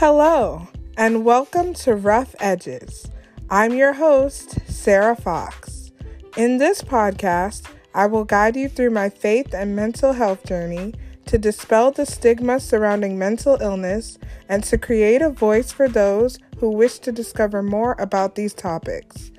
Hello, 0.00 0.66
and 0.96 1.26
welcome 1.26 1.74
to 1.74 1.94
Rough 1.94 2.34
Edges. 2.40 3.10
I'm 3.50 3.74
your 3.74 3.92
host, 3.92 4.58
Sarah 4.66 5.14
Fox. 5.14 5.92
In 6.38 6.56
this 6.56 6.80
podcast, 6.80 7.66
I 7.94 8.06
will 8.06 8.24
guide 8.24 8.56
you 8.56 8.70
through 8.70 8.92
my 8.92 9.10
faith 9.10 9.52
and 9.52 9.76
mental 9.76 10.14
health 10.14 10.46
journey 10.46 10.94
to 11.26 11.36
dispel 11.36 11.90
the 11.90 12.06
stigma 12.06 12.60
surrounding 12.60 13.18
mental 13.18 13.58
illness 13.60 14.16
and 14.48 14.64
to 14.64 14.78
create 14.78 15.20
a 15.20 15.28
voice 15.28 15.70
for 15.70 15.86
those 15.86 16.38
who 16.60 16.70
wish 16.70 16.98
to 17.00 17.12
discover 17.12 17.62
more 17.62 17.94
about 17.98 18.36
these 18.36 18.54
topics. 18.54 19.30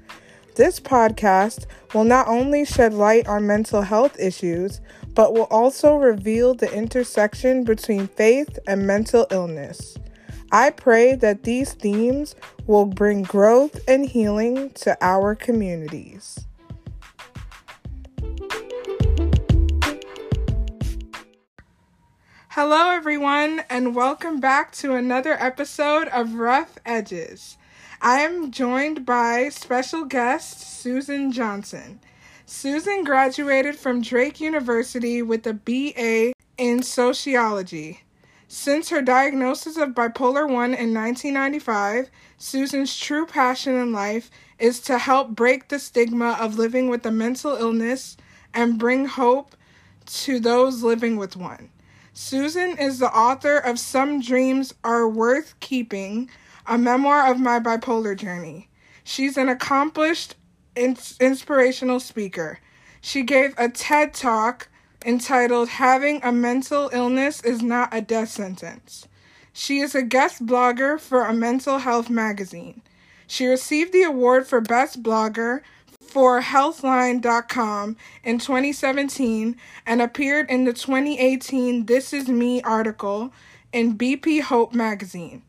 This 0.58 0.80
podcast 0.80 1.66
will 1.96 2.04
not 2.04 2.28
only 2.28 2.66
shed 2.66 2.94
light 2.94 3.28
on 3.28 3.48
mental 3.48 3.82
health 3.82 4.16
issues, 4.20 4.80
but 5.16 5.34
will 5.34 5.48
also 5.50 5.96
reveal 5.96 6.54
the 6.54 6.72
intersection 6.72 7.64
between 7.64 8.06
faith 8.06 8.60
and 8.68 8.86
mental 8.86 9.26
illness. 9.32 9.98
I 10.54 10.70
pray 10.70 11.16
that 11.16 11.44
these 11.44 11.74
themes 11.74 12.36
will 12.68 12.86
bring 12.86 13.22
growth 13.22 13.80
and 13.88 14.06
healing 14.06 14.72
to 14.72 14.98
our 15.00 15.34
communities. 15.34 16.46
Hello, 22.50 22.90
everyone, 22.90 23.64
and 23.70 23.96
welcome 23.96 24.42
back 24.42 24.74
to 24.74 24.94
another 24.94 25.38
episode 25.42 26.10
of 26.10 26.34
Rough 26.34 26.78
Edges. 26.86 27.58
I 28.02 28.20
am 28.20 28.52
joined 28.52 29.06
by 29.06 29.48
special 29.48 30.04
guest 30.04 30.60
Susan 30.82 31.32
Johnson. 31.32 32.02
Susan 32.46 33.06
graduated 33.06 33.78
from 33.78 34.02
Drake 34.02 34.42
University 34.42 35.22
with 35.22 35.48
a 35.48 35.54
BA 35.54 36.34
in 36.58 36.84
sociology. 36.84 38.02
Since 38.54 38.90
her 38.90 39.02
diagnosis 39.02 39.78
of 39.78 39.92
bipolar 39.92 40.46
1 40.46 40.74
in 40.74 40.94
1995, 40.94 42.12
Susan's 42.38 42.98
true 42.98 43.26
passion 43.26 43.76
in 43.76 43.94
life 43.94 44.30
is 44.60 44.82
to 44.82 44.98
help 44.98 45.30
break 45.30 45.70
the 45.70 45.80
stigma 45.80 46.38
of 46.38 46.58
living 46.58 46.90
with 46.90 47.06
a 47.06 47.12
mental 47.12 47.56
illness 47.56 48.18
and 48.54 48.78
bring 48.78 49.06
hope 49.06 49.56
to 50.06 50.38
those 50.38 50.84
living 50.84 51.16
with 51.16 51.38
one. 51.38 51.70
Susan 52.12 52.78
is 52.78 53.00
the 53.00 53.10
author 53.16 53.58
of 53.58 53.80
Some 53.80 54.20
Dreams 54.20 54.74
Are 54.84 55.08
Worth 55.08 55.58
Keeping, 55.62 56.30
a 56.68 56.78
memoir 56.78 57.32
of 57.32 57.40
my 57.40 57.58
bipolar 57.58 58.18
journey. 58.18 58.70
She's 59.06 59.38
an 59.38 59.48
accomplished 59.48 60.36
ins- 60.76 61.16
inspirational 61.22 62.02
speaker. 62.02 62.60
She 63.00 63.24
gave 63.24 63.56
a 63.58 63.70
TED 63.70 64.14
talk 64.14 64.68
entitled 65.06 65.70
Having 65.70 66.22
a 66.24 66.32
Mental 66.32 66.90
Illness 66.94 67.42
is 67.44 67.62
Not 67.62 67.94
a 67.94 68.02
Death 68.02 68.30
Sentence. 68.30 69.08
She 69.54 69.80
is 69.80 69.96
a 69.96 70.02
guest 70.02 70.46
blogger 70.46 71.00
for 71.00 71.26
a 71.26 71.34
mental 71.34 71.80
health 71.80 72.10
magazine. 72.10 72.82
She 73.28 73.48
received 73.48 73.94
the 73.94 74.04
award 74.04 74.48
for 74.48 74.62
Best 74.62 75.02
Blogger 75.02 75.62
for 76.02 76.42
Healthline.com 76.42 77.98
in 78.24 78.40
2017 78.40 79.56
and 79.86 80.02
appeared 80.02 80.50
in 80.50 80.66
the 80.66 80.74
2018 80.74 81.86
This 81.86 82.14
Is 82.14 82.28
Me 82.28 82.62
article 82.62 83.32
in 83.72 83.98
BP 83.98 84.42
Hope 84.42 84.74
magazine. 84.74 85.44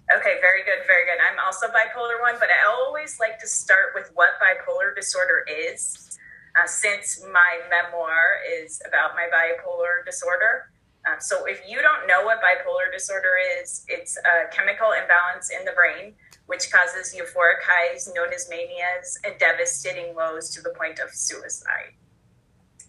Okay, 0.08 0.40
very 0.40 0.64
good, 0.64 0.86
very 0.86 1.04
good. 1.04 1.20
I'm 1.20 1.38
also 1.44 1.66
bipolar 1.68 2.20
one, 2.20 2.36
but 2.40 2.48
I 2.48 2.64
always 2.66 3.20
like 3.20 3.38
to 3.40 3.46
start 3.46 3.92
with 3.94 4.10
what 4.14 4.40
bipolar 4.40 4.94
disorder 4.96 5.44
is, 5.46 6.18
uh, 6.56 6.66
since 6.66 7.22
my 7.30 7.60
memoir 7.68 8.40
is 8.48 8.80
about 8.88 9.14
my 9.14 9.28
bipolar 9.28 10.04
disorder. 10.06 10.70
Um, 11.06 11.20
so 11.20 11.44
if 11.44 11.60
you 11.68 11.82
don't 11.82 12.06
know 12.06 12.24
what 12.24 12.40
bipolar 12.40 12.90
disorder 12.90 13.36
is, 13.60 13.84
it's 13.88 14.16
a 14.16 14.48
chemical 14.50 14.92
imbalance 14.92 15.50
in 15.50 15.64
the 15.64 15.72
brain 15.72 16.14
which 16.48 16.72
causes 16.72 17.14
euphoric 17.14 17.60
highs 17.62 18.10
known 18.14 18.32
as 18.32 18.48
manias 18.48 19.18
and 19.22 19.38
devastating 19.38 20.16
lows 20.16 20.48
to 20.48 20.62
the 20.62 20.70
point 20.70 20.98
of 20.98 21.10
suicide. 21.12 21.92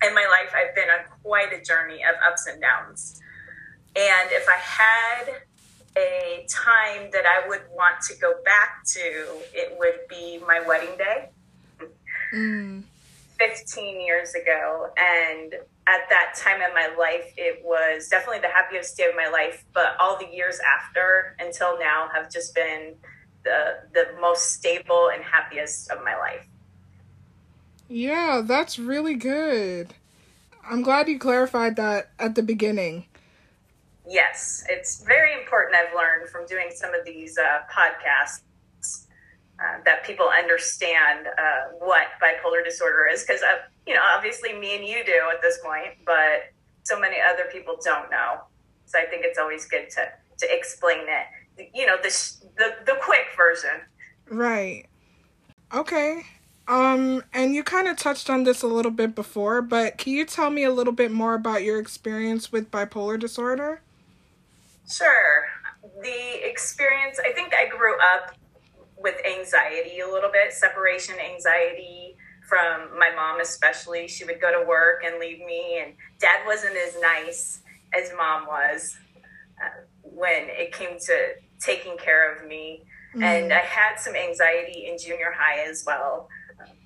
In 0.02 0.16
my 0.16 0.26
life, 0.32 0.56
I've 0.56 0.74
been 0.74 0.88
on 0.90 1.04
quite 1.22 1.52
a 1.52 1.62
journey 1.62 2.02
of 2.04 2.16
ups 2.26 2.48
and 2.48 2.62
downs. 2.62 3.20
And 3.98 4.32
if 4.32 4.48
I 4.48 4.56
had 4.56 5.42
time 6.50 7.10
that 7.12 7.26
I 7.26 7.48
would 7.48 7.62
want 7.74 8.02
to 8.10 8.16
go 8.18 8.34
back 8.44 8.84
to, 8.88 9.00
it 9.54 9.76
would 9.78 10.08
be 10.10 10.40
my 10.46 10.62
wedding 10.68 10.98
day. 10.98 11.30
Mm. 12.34 12.84
15 13.40 14.02
years 14.02 14.36
ago. 14.36 14.90
And 14.98 15.54
at 15.88 16.10
that 16.10 16.36
time 16.36 16.62
in 16.62 16.74
my 16.74 16.94
life, 17.00 17.34
it 17.38 17.64
was 17.64 18.08
definitely 18.08 18.42
the 18.42 18.50
happiest 18.50 18.98
day 18.98 19.06
of 19.06 19.16
my 19.16 19.30
life. 19.30 19.64
But 19.74 19.96
all 20.00 20.18
the 20.18 20.28
years 20.28 20.60
after 20.60 21.36
until 21.40 21.80
now 21.80 22.10
have 22.14 22.30
just 22.30 22.54
been 22.54 22.96
the, 23.44 23.80
the 23.94 24.08
most 24.20 24.52
stable 24.52 25.10
and 25.14 25.24
happiest 25.24 25.90
of 25.90 26.04
my 26.04 26.16
life. 26.18 26.46
Yeah, 27.88 28.42
that's 28.46 28.78
really 28.78 29.16
good. 29.16 29.96
I'm 30.70 30.84
glad 30.84 31.08
you 31.08 31.18
clarified 31.18 31.76
that 31.78 32.12
at 32.20 32.36
the 32.36 32.44
beginning. 32.44 33.06
Yes, 34.10 34.64
it's 34.68 35.04
very 35.04 35.34
important. 35.40 35.76
I've 35.76 35.94
learned 35.94 36.30
from 36.30 36.48
doing 36.48 36.72
some 36.74 36.96
of 36.96 37.06
these 37.06 37.38
uh, 37.38 37.60
podcasts 37.72 38.42
uh, 39.60 39.84
that 39.86 40.04
people 40.04 40.28
understand 40.28 41.28
uh, 41.28 41.74
what 41.78 42.08
bipolar 42.20 42.64
disorder 42.66 43.06
is 43.06 43.24
because, 43.24 43.44
uh, 43.44 43.58
you 43.86 43.94
know, 43.94 44.02
obviously 44.16 44.58
me 44.58 44.76
and 44.76 44.84
you 44.84 45.06
do 45.06 45.22
at 45.32 45.44
this 45.44 45.60
point, 45.64 45.94
but 46.08 46.52
so 46.84 47.00
many 47.00 47.18
other 47.22 47.44
people 47.52 47.78
don't 47.86 48.10
know. 48.10 48.42
So 48.86 48.98
I 48.98 49.06
think 49.06 49.24
it's 49.26 49.38
always 49.38 49.66
good 49.66 49.92
to 49.92 50.10
to 50.40 50.56
explain 50.58 51.02
it. 51.02 51.70
You 51.76 51.86
know, 51.86 51.98
the 51.98 52.10
the 52.58 52.76
the 52.88 52.98
quick 53.02 53.28
version. 53.38 53.82
Right. 54.28 54.86
Okay. 55.72 56.24
Um, 56.68 57.24
and 57.34 57.54
you 57.54 57.64
kind 57.64 57.88
of 57.88 57.98
touched 57.98 58.30
on 58.30 58.44
this 58.44 58.64
a 58.64 58.68
little 58.68 58.92
bit 58.92 59.14
before, 59.14 59.62
but 59.62 59.98
can 59.98 60.14
you 60.14 60.26
tell 60.26 60.50
me 60.50 60.64
a 60.64 60.72
little 60.72 60.94
bit 60.94 61.12
more 61.12 61.36
about 61.36 61.64
your 61.64 61.80
experience 61.80 62.52
with 62.52 62.72
bipolar 62.72 63.20
disorder? 63.20 63.82
Sure. 64.90 65.46
The 66.02 66.48
experience, 66.50 67.20
I 67.20 67.32
think 67.32 67.54
I 67.54 67.68
grew 67.68 67.96
up 68.00 68.36
with 68.98 69.16
anxiety 69.26 70.00
a 70.00 70.08
little 70.08 70.32
bit, 70.32 70.52
separation 70.52 71.16
anxiety, 71.20 72.18
from 72.50 72.98
my 72.98 73.12
mom, 73.16 73.40
especially. 73.40 74.08
She 74.08 74.26
would 74.26 74.42
go 74.42 74.52
to 74.52 74.68
work 74.68 75.04
and 75.06 75.20
leave 75.20 75.40
me, 75.46 75.80
and 75.84 75.94
dad 76.20 76.40
wasn't 76.46 76.76
as 76.76 77.00
nice 77.00 77.62
as 77.94 78.12
mom 78.18 78.48
was 78.48 78.98
uh, 79.64 79.84
when 80.02 80.48
it 80.50 80.74
came 80.74 80.98
to 81.00 81.28
taking 81.60 81.96
care 81.98 82.36
of 82.36 82.48
me. 82.48 82.84
Mm-hmm. 83.14 83.24
And 83.24 83.54
I 83.54 83.60
had 83.60 83.98
some 83.98 84.16
anxiety 84.16 84.88
in 84.90 84.98
junior 84.98 85.32
high 85.38 85.70
as 85.70 85.84
well. 85.86 86.28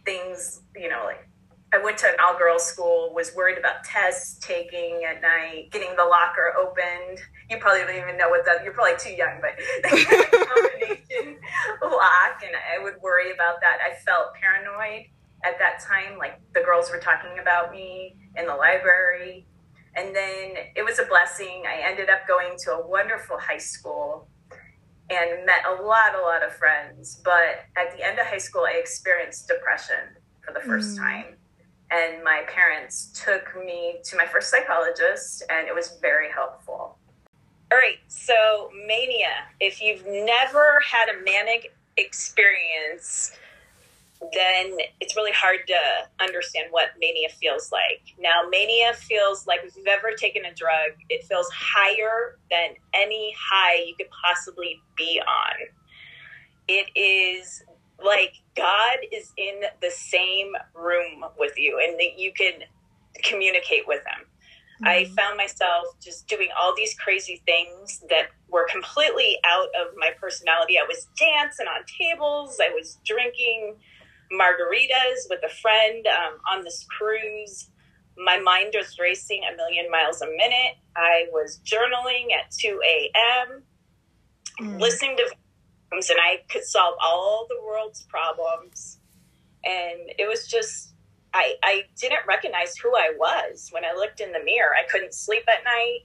Things, 0.05 0.61
you 0.75 0.89
know, 0.89 1.03
like 1.05 1.27
I 1.73 1.79
went 1.79 1.97
to 1.99 2.07
an 2.07 2.15
all 2.23 2.37
girls 2.37 2.63
school, 2.63 3.11
was 3.15 3.33
worried 3.35 3.57
about 3.57 3.83
tests 3.83 4.37
taking 4.45 5.01
at 5.09 5.23
night, 5.23 5.71
getting 5.71 5.95
the 5.95 6.05
locker 6.05 6.53
opened. 6.55 7.19
You 7.49 7.57
probably 7.57 7.81
don't 7.81 7.97
even 7.97 8.15
know 8.15 8.29
what 8.29 8.45
that, 8.45 8.63
you're 8.63 8.73
probably 8.73 8.97
too 8.99 9.13
young, 9.13 9.41
but 9.41 9.57
the 9.81 9.89
combination 9.89 11.39
lock, 11.81 12.43
and 12.45 12.53
I 12.55 12.83
would 12.83 13.01
worry 13.01 13.33
about 13.33 13.59
that. 13.61 13.79
I 13.81 13.95
felt 14.05 14.35
paranoid 14.35 15.07
at 15.43 15.57
that 15.57 15.81
time, 15.81 16.19
like 16.19 16.39
the 16.53 16.61
girls 16.61 16.91
were 16.91 16.99
talking 16.99 17.39
about 17.41 17.71
me 17.71 18.17
in 18.37 18.45
the 18.45 18.55
library. 18.55 19.47
And 19.95 20.15
then 20.15 20.53
it 20.75 20.85
was 20.85 20.99
a 20.99 21.05
blessing. 21.05 21.63
I 21.67 21.89
ended 21.89 22.09
up 22.09 22.27
going 22.27 22.53
to 22.65 22.73
a 22.73 22.87
wonderful 22.87 23.37
high 23.39 23.57
school 23.57 24.27
and 25.09 25.45
met 25.45 25.65
a 25.67 25.81
lot, 25.81 26.15
a 26.15 26.21
lot 26.21 26.43
of 26.43 26.53
friends. 26.53 27.19
But 27.23 27.65
at 27.75 27.95
the 27.95 28.05
end 28.05 28.19
of 28.19 28.27
high 28.27 28.37
school, 28.37 28.65
I 28.67 28.77
experienced 28.77 29.47
depression 29.47 30.17
for 30.45 30.53
the 30.53 30.61
first 30.61 30.97
mm. 30.97 30.99
time. 30.99 31.25
And 31.93 32.23
my 32.23 32.41
parents 32.47 33.21
took 33.23 33.55
me 33.63 33.99
to 34.05 34.17
my 34.17 34.25
first 34.25 34.49
psychologist, 34.49 35.43
and 35.49 35.67
it 35.67 35.75
was 35.75 35.97
very 36.01 36.31
helpful. 36.31 36.97
All 37.71 37.77
right, 37.77 37.99
so 38.07 38.71
mania. 38.87 39.45
If 39.59 39.79
you've 39.79 40.05
never 40.05 40.81
had 40.89 41.09
a 41.09 41.23
manic 41.23 41.75
experience, 41.97 43.37
then 44.33 44.77
it's 45.01 45.15
really 45.15 45.31
hard 45.33 45.59
to 45.67 46.23
understand 46.23 46.67
what 46.71 46.89
mania 46.99 47.29
feels 47.29 47.71
like. 47.71 48.01
Now, 48.19 48.47
mania 48.49 48.93
feels 48.93 49.45
like 49.45 49.59
if 49.63 49.75
you've 49.75 49.87
ever 49.87 50.13
taken 50.17 50.45
a 50.45 50.53
drug, 50.53 50.93
it 51.09 51.25
feels 51.25 51.49
higher 51.51 52.39
than 52.49 52.75
any 52.93 53.35
high 53.37 53.83
you 53.83 53.95
could 53.95 54.09
possibly 54.25 54.81
be 54.97 55.21
on. 55.21 55.67
It 56.67 56.87
is 56.97 57.63
like 58.03 58.33
God 58.55 58.97
is 59.11 59.31
in 59.37 59.61
the 59.81 59.89
same 59.89 60.53
room 60.75 61.23
with 61.37 61.57
you 61.57 61.79
and 61.83 61.99
that 61.99 62.17
you 62.19 62.31
can 62.33 62.53
communicate 63.23 63.87
with 63.87 63.99
him. 63.99 64.25
Mm-hmm. 64.83 64.87
I 64.87 65.05
found 65.15 65.37
myself 65.37 65.85
just 66.01 66.27
doing 66.27 66.49
all 66.59 66.73
these 66.75 66.93
crazy 66.95 67.41
things 67.45 68.03
that 68.09 68.27
were 68.49 68.67
completely 68.71 69.37
out 69.45 69.69
of 69.79 69.95
my 69.97 70.11
personality. 70.19 70.77
I 70.77 70.85
was 70.87 71.07
dancing 71.17 71.67
on 71.67 71.83
tables, 71.85 72.59
I 72.61 72.69
was 72.69 72.99
drinking 73.05 73.75
margaritas 74.31 75.29
with 75.29 75.39
a 75.43 75.49
friend 75.49 76.05
um, 76.07 76.39
on 76.51 76.63
this 76.63 76.85
cruise. 76.97 77.69
My 78.17 78.39
mind 78.39 78.73
was 78.75 78.97
racing 78.99 79.41
a 79.51 79.55
million 79.55 79.89
miles 79.91 80.21
a 80.21 80.27
minute. 80.27 80.77
I 80.95 81.25
was 81.31 81.59
journaling 81.63 82.31
at 82.33 82.51
2 82.51 82.79
a.m., 82.87 83.63
mm. 84.59 84.79
listening 84.79 85.17
to 85.17 85.35
and 85.93 86.19
I 86.19 86.43
could 86.49 86.63
solve 86.63 86.95
all 87.03 87.45
the 87.49 87.61
world's 87.65 88.03
problems. 88.03 88.99
And 89.65 90.11
it 90.17 90.27
was 90.27 90.47
just, 90.47 90.93
I, 91.33 91.55
I 91.63 91.83
didn't 91.99 92.27
recognize 92.27 92.75
who 92.75 92.95
I 92.95 93.13
was 93.17 93.69
when 93.71 93.85
I 93.85 93.93
looked 93.93 94.19
in 94.19 94.31
the 94.31 94.43
mirror. 94.43 94.71
I 94.73 94.89
couldn't 94.89 95.13
sleep 95.13 95.43
at 95.47 95.63
night. 95.63 96.01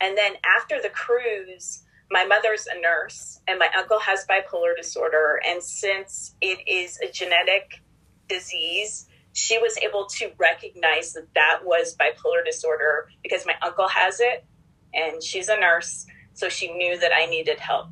And 0.00 0.16
then 0.16 0.34
after 0.58 0.80
the 0.80 0.88
cruise, 0.88 1.82
my 2.10 2.24
mother's 2.24 2.66
a 2.66 2.80
nurse 2.80 3.40
and 3.46 3.58
my 3.58 3.68
uncle 3.76 4.00
has 4.00 4.26
bipolar 4.26 4.76
disorder. 4.76 5.40
And 5.46 5.62
since 5.62 6.34
it 6.40 6.66
is 6.66 6.98
a 7.00 7.10
genetic 7.10 7.82
disease, 8.28 9.06
she 9.32 9.58
was 9.58 9.76
able 9.78 10.06
to 10.06 10.32
recognize 10.38 11.12
that 11.12 11.28
that 11.34 11.60
was 11.64 11.96
bipolar 11.96 12.44
disorder 12.44 13.08
because 13.22 13.46
my 13.46 13.54
uncle 13.62 13.88
has 13.88 14.20
it 14.20 14.44
and 14.92 15.22
she's 15.22 15.48
a 15.48 15.58
nurse. 15.58 16.06
So 16.32 16.48
she 16.48 16.72
knew 16.72 16.98
that 16.98 17.12
I 17.14 17.26
needed 17.26 17.60
help 17.60 17.88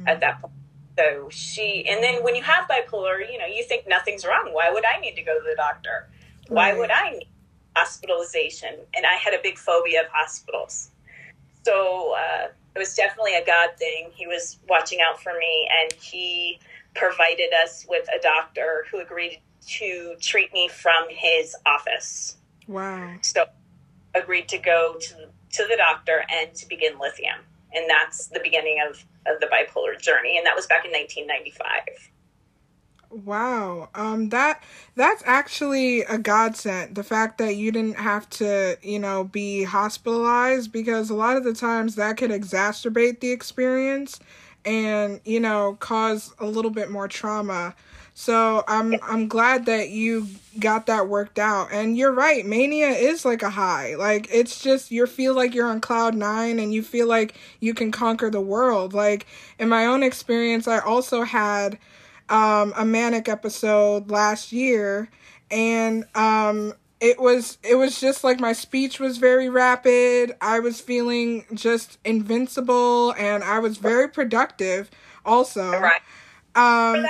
mm. 0.00 0.08
at 0.08 0.20
that 0.20 0.40
point. 0.40 0.54
So 0.98 1.28
she, 1.30 1.86
and 1.88 2.02
then 2.02 2.22
when 2.22 2.34
you 2.34 2.42
have 2.42 2.68
bipolar, 2.68 3.20
you 3.30 3.38
know, 3.38 3.46
you 3.46 3.64
think 3.64 3.86
nothing's 3.88 4.24
wrong. 4.24 4.50
Why 4.52 4.70
would 4.70 4.84
I 4.84 5.00
need 5.00 5.14
to 5.16 5.22
go 5.22 5.38
to 5.38 5.44
the 5.48 5.56
doctor? 5.56 6.08
Why 6.48 6.74
would 6.74 6.90
I 6.90 7.10
need 7.12 7.28
hospitalization? 7.76 8.74
And 8.94 9.06
I 9.06 9.14
had 9.14 9.32
a 9.32 9.38
big 9.42 9.56
phobia 9.58 10.02
of 10.02 10.08
hospitals. 10.12 10.90
So, 11.64 12.14
uh, 12.16 12.48
it 12.74 12.78
was 12.78 12.94
definitely 12.94 13.34
a 13.34 13.44
God 13.44 13.70
thing. 13.78 14.10
He 14.14 14.26
was 14.26 14.58
watching 14.68 15.00
out 15.00 15.20
for 15.20 15.32
me, 15.38 15.68
and 15.82 15.92
he 16.00 16.60
provided 16.94 17.50
us 17.64 17.84
with 17.88 18.06
a 18.16 18.22
doctor 18.22 18.86
who 18.90 19.00
agreed 19.00 19.40
to 19.66 20.14
treat 20.20 20.52
me 20.52 20.68
from 20.68 21.04
his 21.08 21.56
office. 21.66 22.36
Wow. 22.66 23.16
So 23.22 23.46
agreed 24.14 24.48
to 24.48 24.58
go 24.58 24.96
to, 25.00 25.14
to 25.14 25.66
the 25.68 25.76
doctor 25.76 26.24
and 26.30 26.54
to 26.54 26.68
begin 26.68 26.98
lithium. 26.98 27.38
And 27.72 27.88
that's 27.88 28.28
the 28.28 28.40
beginning 28.40 28.78
of, 28.88 29.04
of 29.26 29.40
the 29.40 29.46
bipolar 29.46 30.00
journey. 30.00 30.36
And 30.36 30.46
that 30.46 30.56
was 30.56 30.66
back 30.66 30.84
in 30.84 30.92
1995. 30.92 32.10
Wow. 33.10 33.88
Um 33.94 34.28
that 34.28 34.62
that's 34.94 35.22
actually 35.26 36.02
a 36.02 36.16
godsend. 36.16 36.94
The 36.94 37.02
fact 37.02 37.38
that 37.38 37.56
you 37.56 37.72
didn't 37.72 37.98
have 37.98 38.30
to, 38.30 38.78
you 38.82 39.00
know, 39.00 39.24
be 39.24 39.64
hospitalized 39.64 40.70
because 40.70 41.10
a 41.10 41.14
lot 41.14 41.36
of 41.36 41.42
the 41.42 41.54
times 41.54 41.96
that 41.96 42.16
could 42.16 42.30
exacerbate 42.30 43.18
the 43.20 43.32
experience 43.32 44.20
and, 44.64 45.20
you 45.24 45.40
know, 45.40 45.76
cause 45.80 46.34
a 46.38 46.46
little 46.46 46.70
bit 46.70 46.90
more 46.90 47.08
trauma. 47.08 47.74
So 48.20 48.64
I'm 48.68 48.96
I'm 49.02 49.28
glad 49.28 49.64
that 49.64 49.88
you 49.88 50.26
got 50.58 50.84
that 50.88 51.08
worked 51.08 51.38
out. 51.38 51.68
And 51.72 51.96
you're 51.96 52.12
right, 52.12 52.44
mania 52.44 52.90
is 52.90 53.24
like 53.24 53.42
a 53.42 53.48
high. 53.48 53.94
Like 53.94 54.28
it's 54.30 54.62
just 54.62 54.90
you 54.90 55.06
feel 55.06 55.32
like 55.32 55.54
you're 55.54 55.66
on 55.66 55.80
cloud 55.80 56.14
9 56.14 56.58
and 56.58 56.74
you 56.74 56.82
feel 56.82 57.06
like 57.06 57.34
you 57.60 57.72
can 57.72 57.90
conquer 57.90 58.28
the 58.28 58.42
world. 58.42 58.92
Like 58.92 59.24
in 59.58 59.70
my 59.70 59.86
own 59.86 60.02
experience, 60.02 60.68
I 60.68 60.80
also 60.80 61.22
had 61.22 61.78
um, 62.28 62.74
a 62.76 62.84
manic 62.84 63.26
episode 63.26 64.10
last 64.10 64.52
year, 64.52 65.08
and 65.50 66.04
um, 66.14 66.74
it 67.00 67.18
was 67.18 67.56
it 67.62 67.76
was 67.76 67.98
just 67.98 68.22
like 68.22 68.38
my 68.38 68.52
speech 68.52 69.00
was 69.00 69.16
very 69.16 69.48
rapid. 69.48 70.36
I 70.42 70.60
was 70.60 70.78
feeling 70.78 71.46
just 71.54 71.96
invincible, 72.04 73.14
and 73.14 73.42
I 73.42 73.60
was 73.60 73.78
very 73.78 74.08
productive. 74.08 74.90
Also, 75.24 75.70
right. 75.70 76.02
Um, 76.54 77.06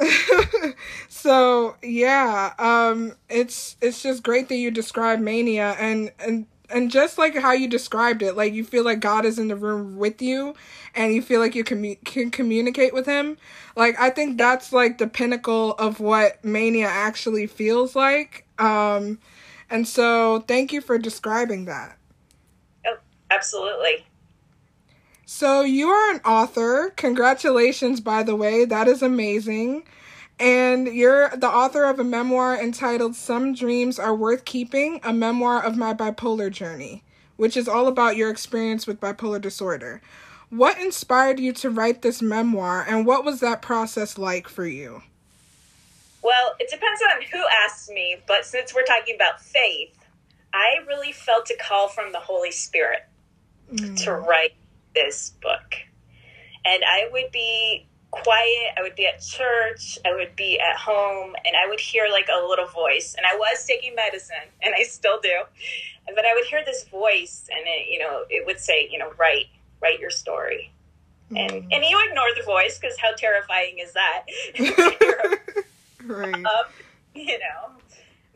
so 1.08 1.76
yeah, 1.82 2.54
um, 2.58 3.14
it's 3.28 3.76
it's 3.80 4.02
just 4.02 4.22
great 4.22 4.48
that 4.48 4.56
you 4.56 4.70
describe 4.70 5.20
mania 5.20 5.76
and 5.78 6.12
and 6.18 6.46
and 6.70 6.90
just 6.90 7.18
like 7.18 7.36
how 7.36 7.52
you 7.52 7.68
described 7.68 8.22
it, 8.22 8.36
like 8.36 8.52
you 8.52 8.64
feel 8.64 8.84
like 8.84 9.00
God 9.00 9.24
is 9.24 9.38
in 9.38 9.48
the 9.48 9.56
room 9.56 9.96
with 9.96 10.22
you, 10.22 10.54
and 10.94 11.14
you 11.14 11.22
feel 11.22 11.40
like 11.40 11.54
you 11.54 11.64
can 11.64 11.96
can 12.04 12.30
communicate 12.30 12.94
with 12.94 13.06
Him. 13.06 13.36
Like 13.76 14.00
I 14.00 14.10
think 14.10 14.38
that's 14.38 14.72
like 14.72 14.98
the 14.98 15.06
pinnacle 15.06 15.72
of 15.74 16.00
what 16.00 16.44
mania 16.44 16.88
actually 16.88 17.46
feels 17.46 17.94
like. 17.94 18.46
Um, 18.58 19.18
and 19.70 19.86
so 19.86 20.40
thank 20.40 20.72
you 20.72 20.80
for 20.80 20.98
describing 20.98 21.66
that. 21.66 21.96
Oh, 22.86 22.96
absolutely. 23.30 24.06
So 25.34 25.62
you 25.62 25.88
are 25.88 26.14
an 26.14 26.20
author. 26.26 26.92
Congratulations, 26.96 28.02
by 28.02 28.22
the 28.22 28.36
way. 28.36 28.66
That 28.66 28.86
is 28.86 29.00
amazing. 29.00 29.84
And 30.38 30.86
you're 30.86 31.30
the 31.30 31.48
author 31.48 31.84
of 31.84 31.98
a 31.98 32.04
memoir 32.04 32.54
entitled 32.54 33.16
Some 33.16 33.54
Dreams 33.54 33.98
Are 33.98 34.14
Worth 34.14 34.44
Keeping, 34.44 35.00
a 35.02 35.10
memoir 35.10 35.64
of 35.64 35.78
my 35.78 35.94
bipolar 35.94 36.50
journey, 36.52 37.02
which 37.38 37.56
is 37.56 37.66
all 37.66 37.88
about 37.88 38.14
your 38.14 38.30
experience 38.30 38.86
with 38.86 39.00
bipolar 39.00 39.40
disorder. 39.40 40.02
What 40.50 40.78
inspired 40.78 41.40
you 41.40 41.54
to 41.54 41.70
write 41.70 42.02
this 42.02 42.20
memoir, 42.20 42.84
and 42.86 43.06
what 43.06 43.24
was 43.24 43.40
that 43.40 43.62
process 43.62 44.18
like 44.18 44.48
for 44.48 44.66
you? 44.66 45.02
Well, 46.20 46.54
it 46.60 46.70
depends 46.70 47.00
on 47.10 47.22
who 47.32 47.42
asks 47.64 47.88
me, 47.88 48.18
but 48.28 48.44
since 48.44 48.74
we're 48.74 48.84
talking 48.84 49.14
about 49.14 49.40
faith, 49.40 49.98
I 50.52 50.84
really 50.86 51.10
felt 51.10 51.48
a 51.48 51.56
call 51.56 51.88
from 51.88 52.12
the 52.12 52.20
Holy 52.20 52.52
Spirit 52.52 53.06
mm. 53.72 53.96
to 54.04 54.12
write 54.12 54.52
this 54.94 55.32
book. 55.40 55.74
And 56.64 56.82
I 56.84 57.08
would 57.12 57.32
be 57.32 57.86
quiet. 58.12 58.74
I 58.78 58.82
would 58.82 58.94
be 58.94 59.06
at 59.06 59.20
church. 59.20 59.98
I 60.04 60.14
would 60.14 60.36
be 60.36 60.60
at 60.60 60.76
home, 60.76 61.34
and 61.44 61.56
I 61.56 61.68
would 61.68 61.80
hear 61.80 62.06
like 62.10 62.28
a 62.32 62.46
little 62.46 62.66
voice. 62.66 63.14
And 63.16 63.26
I 63.26 63.36
was 63.36 63.64
taking 63.66 63.94
medicine, 63.94 64.36
and 64.62 64.74
I 64.78 64.84
still 64.84 65.20
do. 65.20 65.42
But 66.06 66.24
I 66.24 66.34
would 66.34 66.44
hear 66.44 66.64
this 66.64 66.84
voice, 66.84 67.48
and 67.50 67.60
it, 67.66 67.88
you 67.90 67.98
know, 67.98 68.24
it 68.28 68.46
would 68.46 68.58
say, 68.58 68.88
you 68.90 68.98
know, 68.98 69.12
write, 69.18 69.46
write 69.80 69.98
your 69.98 70.10
story. 70.10 70.72
Mm. 71.30 71.38
And 71.38 71.72
and 71.72 71.84
you 71.84 71.98
ignore 72.08 72.28
the 72.36 72.42
voice 72.44 72.78
because 72.78 72.96
how 72.98 73.14
terrifying 73.14 73.78
is 73.78 73.92
that? 73.94 74.24
right. 76.04 76.34
Um, 76.34 76.66
you 77.14 77.38
know, 77.38 77.70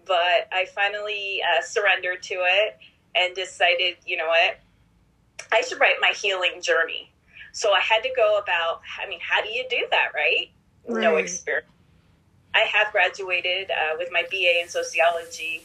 but 0.06 0.48
I 0.52 0.66
finally 0.74 1.42
uh, 1.42 1.62
surrendered 1.62 2.22
to 2.24 2.34
it 2.34 2.78
and 3.14 3.34
decided, 3.34 3.96
you 4.06 4.16
know 4.16 4.28
what, 4.28 4.60
I 5.52 5.60
should 5.62 5.80
write 5.80 5.96
my 6.00 6.12
healing 6.14 6.60
journey. 6.60 7.12
So 7.52 7.72
I 7.72 7.80
had 7.80 8.02
to 8.02 8.10
go 8.14 8.38
about, 8.38 8.82
I 9.02 9.08
mean, 9.08 9.20
how 9.20 9.42
do 9.42 9.48
you 9.48 9.64
do 9.70 9.86
that, 9.90 10.08
right? 10.14 10.50
right. 10.86 11.02
No 11.02 11.16
experience. 11.16 11.66
I 12.54 12.60
have 12.60 12.90
graduated 12.92 13.70
uh, 13.70 13.96
with 13.98 14.08
my 14.12 14.24
BA 14.30 14.62
in 14.62 14.68
sociology, 14.68 15.62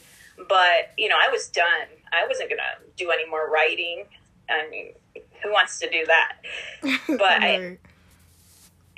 but 0.48 0.92
you 0.98 1.08
know, 1.08 1.16
I 1.16 1.30
was 1.30 1.48
done. 1.48 1.88
I 2.12 2.26
wasn't 2.26 2.50
going 2.50 2.58
to 2.58 2.90
do 2.96 3.10
any 3.10 3.28
more 3.28 3.50
writing. 3.50 4.04
I 4.48 4.68
mean, 4.68 4.92
who 5.42 5.52
wants 5.52 5.78
to 5.80 5.90
do 5.90 6.06
that? 6.06 6.36
But 7.08 7.20
right. 7.20 7.78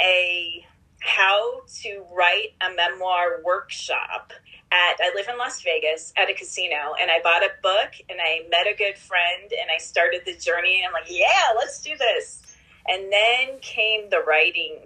I, 0.00 0.02
a 0.02 0.66
how 1.00 1.62
to 1.82 2.04
write 2.12 2.54
a 2.60 2.74
memoir 2.74 3.40
workshop 3.44 4.32
at 4.74 4.98
I 5.00 5.14
live 5.14 5.26
in 5.28 5.38
Las 5.38 5.62
Vegas 5.62 6.12
at 6.16 6.28
a 6.28 6.34
casino 6.34 6.94
and 7.00 7.10
I 7.10 7.20
bought 7.22 7.42
a 7.42 7.50
book 7.62 7.92
and 8.08 8.18
I 8.20 8.46
met 8.50 8.66
a 8.66 8.76
good 8.76 8.98
friend 8.98 9.52
and 9.52 9.70
I 9.72 9.78
started 9.78 10.22
the 10.26 10.34
journey 10.34 10.80
and 10.80 10.88
I'm 10.88 10.92
like, 10.92 11.10
yeah, 11.10 11.54
let's 11.56 11.80
do 11.80 11.92
this. 11.96 12.42
And 12.88 13.12
then 13.12 13.60
came 13.60 14.10
the 14.10 14.20
writing, 14.20 14.78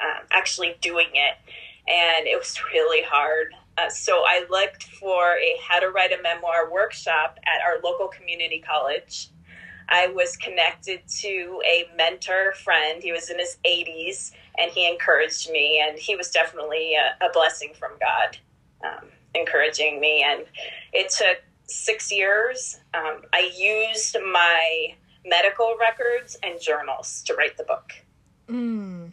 um, 0.00 0.26
actually 0.30 0.76
doing 0.80 1.08
it. 1.12 1.36
And 1.90 2.26
it 2.26 2.38
was 2.38 2.56
really 2.72 3.02
hard. 3.04 3.54
Uh, 3.78 3.88
so 3.88 4.22
I 4.26 4.46
looked 4.48 4.84
for 4.84 5.36
a 5.38 5.56
how 5.66 5.80
to 5.80 5.88
write 5.88 6.12
a 6.12 6.22
memoir 6.22 6.70
workshop 6.70 7.38
at 7.44 7.62
our 7.66 7.80
local 7.82 8.08
community 8.08 8.62
college. 8.64 9.28
I 9.88 10.06
was 10.06 10.36
connected 10.36 11.00
to 11.20 11.60
a 11.66 11.88
mentor 11.96 12.52
friend. 12.64 13.02
He 13.02 13.12
was 13.12 13.28
in 13.28 13.38
his 13.38 13.58
80s 13.66 14.32
and 14.58 14.70
he 14.70 14.88
encouraged 14.88 15.50
me, 15.50 15.82
and 15.84 15.98
he 15.98 16.14
was 16.14 16.30
definitely 16.30 16.94
a, 16.94 17.24
a 17.24 17.32
blessing 17.32 17.72
from 17.74 17.92
God. 17.98 18.36
Um, 18.84 19.08
encouraging 19.34 20.00
me. 20.00 20.24
And 20.26 20.44
it 20.92 21.10
took 21.10 21.42
six 21.66 22.12
years. 22.12 22.80
Um, 22.94 23.22
I 23.32 23.50
used 23.56 24.16
my 24.20 24.94
medical 25.24 25.74
records 25.78 26.36
and 26.42 26.60
journals 26.60 27.22
to 27.26 27.34
write 27.34 27.56
the 27.56 27.64
book. 27.64 27.92
Mm. 28.48 29.12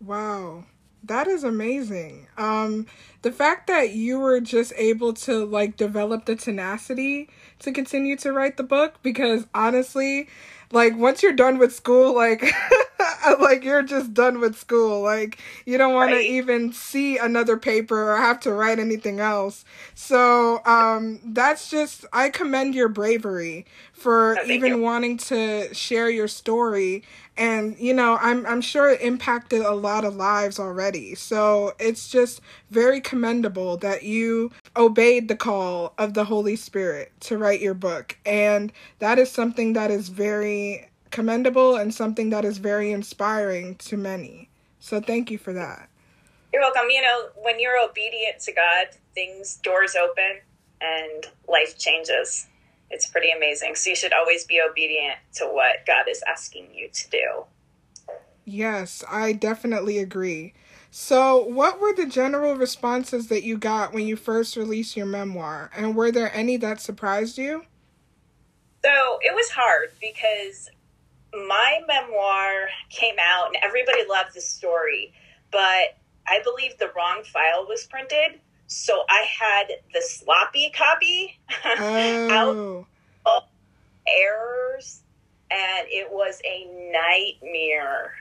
Wow. 0.00 0.64
That 1.04 1.28
is 1.28 1.44
amazing. 1.44 2.26
Um, 2.36 2.86
the 3.22 3.30
fact 3.30 3.68
that 3.68 3.90
you 3.90 4.18
were 4.18 4.40
just 4.40 4.72
able 4.76 5.12
to 5.14 5.44
like 5.44 5.76
develop 5.76 6.24
the 6.24 6.34
tenacity 6.34 7.28
to 7.60 7.70
continue 7.70 8.16
to 8.16 8.32
write 8.32 8.56
the 8.56 8.64
book, 8.64 9.02
because 9.02 9.46
honestly, 9.54 10.28
like 10.72 10.96
once 10.96 11.22
you're 11.22 11.32
done 11.32 11.58
with 11.58 11.72
school, 11.72 12.14
like 12.14 12.42
like 13.40 13.64
you're 13.64 13.82
just 13.82 14.14
done 14.14 14.40
with 14.40 14.56
school. 14.56 15.02
Like 15.02 15.38
you 15.64 15.78
don't 15.78 15.94
want 15.94 16.12
right. 16.12 16.22
to 16.22 16.26
even 16.26 16.72
see 16.72 17.18
another 17.18 17.56
paper 17.56 18.12
or 18.12 18.16
have 18.16 18.40
to 18.40 18.52
write 18.52 18.78
anything 18.78 19.20
else. 19.20 19.64
So 19.94 20.60
um 20.64 21.20
that's 21.24 21.70
just 21.70 22.04
I 22.12 22.30
commend 22.30 22.74
your 22.74 22.88
bravery 22.88 23.66
for 23.92 24.38
oh, 24.38 24.44
even 24.46 24.76
you. 24.76 24.82
wanting 24.82 25.16
to 25.16 25.72
share 25.74 26.10
your 26.10 26.28
story 26.28 27.02
and 27.36 27.78
you 27.78 27.92
know 27.92 28.18
i'm 28.20 28.46
i'm 28.46 28.60
sure 28.60 28.88
it 28.88 29.00
impacted 29.00 29.62
a 29.62 29.72
lot 29.72 30.04
of 30.04 30.16
lives 30.16 30.58
already 30.58 31.14
so 31.14 31.74
it's 31.78 32.08
just 32.08 32.40
very 32.70 33.00
commendable 33.00 33.76
that 33.76 34.02
you 34.02 34.50
obeyed 34.76 35.28
the 35.28 35.36
call 35.36 35.94
of 35.98 36.14
the 36.14 36.24
holy 36.24 36.56
spirit 36.56 37.12
to 37.20 37.36
write 37.36 37.60
your 37.60 37.74
book 37.74 38.16
and 38.24 38.72
that 38.98 39.18
is 39.18 39.30
something 39.30 39.72
that 39.72 39.90
is 39.90 40.08
very 40.08 40.88
commendable 41.16 41.76
and 41.76 41.94
something 41.94 42.30
that 42.30 42.44
is 42.44 42.58
very 42.58 42.92
inspiring 42.92 43.74
to 43.76 43.96
many 43.96 44.50
so 44.78 45.00
thank 45.00 45.30
you 45.30 45.38
for 45.38 45.52
that 45.52 45.88
you're 46.52 46.62
welcome 46.62 46.90
you 46.90 47.00
know 47.00 47.28
when 47.42 47.58
you're 47.58 47.82
obedient 47.82 48.38
to 48.40 48.52
god 48.52 48.88
things 49.14 49.56
doors 49.62 49.96
open 49.96 50.40
and 50.80 51.26
life 51.48 51.78
changes 51.78 52.46
it's 52.90 53.06
pretty 53.06 53.30
amazing. 53.30 53.74
So 53.74 53.90
you 53.90 53.96
should 53.96 54.12
always 54.12 54.44
be 54.44 54.60
obedient 54.60 55.16
to 55.34 55.46
what 55.46 55.86
God 55.86 56.08
is 56.08 56.22
asking 56.26 56.68
you 56.74 56.88
to 56.88 57.10
do. 57.10 57.44
Yes, 58.44 59.02
I 59.08 59.32
definitely 59.32 59.98
agree. 59.98 60.54
So, 60.92 61.44
what 61.44 61.80
were 61.80 61.92
the 61.92 62.06
general 62.06 62.54
responses 62.54 63.26
that 63.26 63.42
you 63.42 63.58
got 63.58 63.92
when 63.92 64.06
you 64.06 64.16
first 64.16 64.56
released 64.56 64.96
your 64.96 65.04
memoir? 65.04 65.70
And 65.76 65.96
were 65.96 66.12
there 66.12 66.34
any 66.34 66.56
that 66.58 66.80
surprised 66.80 67.38
you? 67.38 67.64
So, 68.84 69.18
it 69.20 69.34
was 69.34 69.50
hard 69.50 69.90
because 70.00 70.70
my 71.46 71.80
memoir 71.86 72.68
came 72.90 73.16
out 73.20 73.48
and 73.48 73.56
everybody 73.62 74.02
loved 74.08 74.34
the 74.34 74.40
story, 74.40 75.12
but 75.52 75.96
I 76.28 76.40
believe 76.42 76.78
the 76.78 76.90
wrong 76.96 77.22
file 77.24 77.66
was 77.68 77.86
printed. 77.86 78.40
So 78.66 79.04
I 79.08 79.26
had 79.40 79.66
the 79.94 80.02
sloppy 80.02 80.72
copy 80.74 81.38
oh. 81.64 82.28
out 82.30 82.86
errors, 84.08 85.02
and 85.50 85.86
it 85.88 86.10
was 86.10 86.40
a 86.44 86.66
nightmare. 86.92 88.12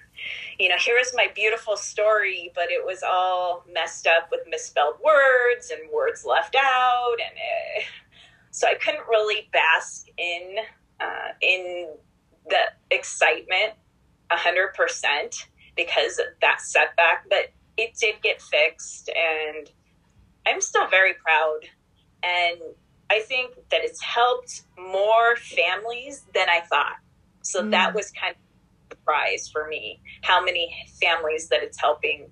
You 0.60 0.70
know, 0.70 0.78
here 0.78 0.98
is 0.98 1.14
my 1.16 1.28
beautiful 1.34 1.76
story, 1.76 2.52
but 2.56 2.72
it 2.72 2.86
was 2.86 3.04
all 3.04 3.66
messed 3.72 4.08
up 4.08 4.30
with 4.32 4.42
misspelled 4.48 4.96
words 5.04 5.72
and 5.72 5.92
words 5.92 6.26
left 6.26 6.56
out, 6.56 7.16
and 7.24 7.36
it, 7.36 7.86
so 8.52 8.68
I 8.68 8.76
couldn't 8.76 9.08
really 9.10 9.50
bask 9.52 10.08
in 10.18 10.58
uh, 11.00 11.34
in 11.42 11.90
the 12.50 12.96
excitement 12.96 13.74
a 14.32 14.36
hundred 14.36 14.74
percent 14.74 15.48
because 15.76 16.20
of 16.20 16.26
that 16.42 16.62
setback. 16.62 17.30
But 17.30 17.52
it 17.78 17.96
did 18.00 18.16
get 18.22 18.42
fixed, 18.42 19.10
and 19.10 19.70
I'm 20.48 20.62
still 20.62 20.88
very 20.88 21.14
proud. 21.14 21.62
And 22.24 22.60
I 23.10 23.20
think 23.20 23.56
that 23.70 23.82
it's 23.84 24.02
helped 24.02 24.64
more 24.78 25.36
families 25.36 26.26
than 26.34 26.50
I 26.50 26.62
thought. 26.62 26.96
So 27.42 27.62
mm. 27.62 27.72
that 27.72 27.94
was 27.94 28.12
kind 28.12 28.36
of 28.36 28.92
a 28.92 28.96
surprise 28.96 29.50
for 29.52 29.68
me. 29.68 30.02
How 30.24 30.44
many 30.44 30.76
families 31.00 31.50
that 31.50 31.62
it's 31.62 31.80
helping 31.80 32.30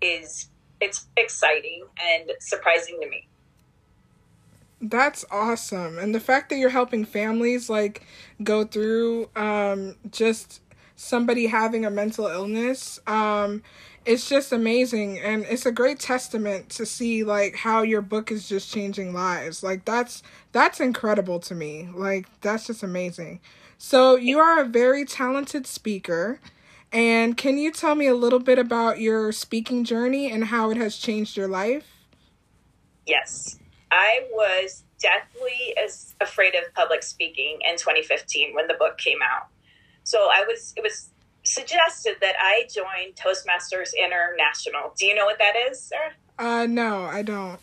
is 0.00 0.48
it's 0.80 1.06
exciting 1.16 1.84
and 2.00 2.30
surprising 2.40 2.98
to 3.02 3.08
me. 3.08 3.28
That's 4.80 5.24
awesome. 5.30 5.98
And 5.98 6.14
the 6.14 6.20
fact 6.20 6.50
that 6.50 6.56
you're 6.56 6.68
helping 6.70 7.04
families 7.04 7.70
like 7.70 8.06
go 8.42 8.64
through 8.64 9.30
um 9.36 9.96
just 10.10 10.60
somebody 10.96 11.46
having 11.46 11.84
a 11.84 11.90
mental 11.90 12.26
illness 12.26 13.00
um 13.06 13.62
it's 14.04 14.28
just 14.28 14.52
amazing. 14.52 15.18
And 15.18 15.44
it's 15.48 15.64
a 15.64 15.72
great 15.72 15.98
testament 15.98 16.68
to 16.70 16.84
see 16.84 17.24
like 17.24 17.56
how 17.56 17.82
your 17.82 18.02
book 18.02 18.30
is 18.30 18.46
just 18.48 18.72
changing 18.72 19.14
lives. 19.14 19.62
Like 19.62 19.84
that's 19.86 20.22
that's 20.52 20.80
incredible 20.80 21.40
to 21.40 21.54
me. 21.54 21.88
Like 21.94 22.26
that's 22.42 22.66
just 22.66 22.82
amazing. 22.82 23.40
So 23.78 24.16
you 24.16 24.38
are 24.38 24.60
a 24.60 24.66
very 24.66 25.04
talented 25.04 25.66
speaker. 25.66 26.40
And 26.92 27.36
can 27.36 27.58
you 27.58 27.72
tell 27.72 27.94
me 27.94 28.06
a 28.06 28.14
little 28.14 28.38
bit 28.38 28.58
about 28.58 29.00
your 29.00 29.32
speaking 29.32 29.84
journey 29.84 30.30
and 30.30 30.44
how 30.44 30.70
it 30.70 30.76
has 30.76 30.96
changed 30.96 31.36
your 31.36 31.48
life? 31.48 31.86
Yes 33.06 33.58
i 33.94 34.26
was 34.32 34.84
deathly 34.98 35.74
as 35.82 36.14
afraid 36.20 36.54
of 36.54 36.72
public 36.74 37.02
speaking 37.02 37.58
in 37.68 37.76
2015 37.76 38.54
when 38.54 38.66
the 38.66 38.74
book 38.74 38.98
came 38.98 39.18
out 39.22 39.46
so 40.02 40.28
i 40.32 40.44
was 40.46 40.74
it 40.76 40.82
was 40.82 41.10
suggested 41.44 42.16
that 42.20 42.34
I 42.40 42.66
join 42.72 43.12
Toastmasters 43.14 43.92
International. 43.96 44.94
Do 44.98 45.06
you 45.06 45.14
know 45.14 45.26
what 45.26 45.38
that 45.38 45.54
is, 45.70 45.80
sir? 45.80 46.12
Uh, 46.38 46.66
no, 46.68 47.02
I 47.04 47.22
don't. 47.22 47.60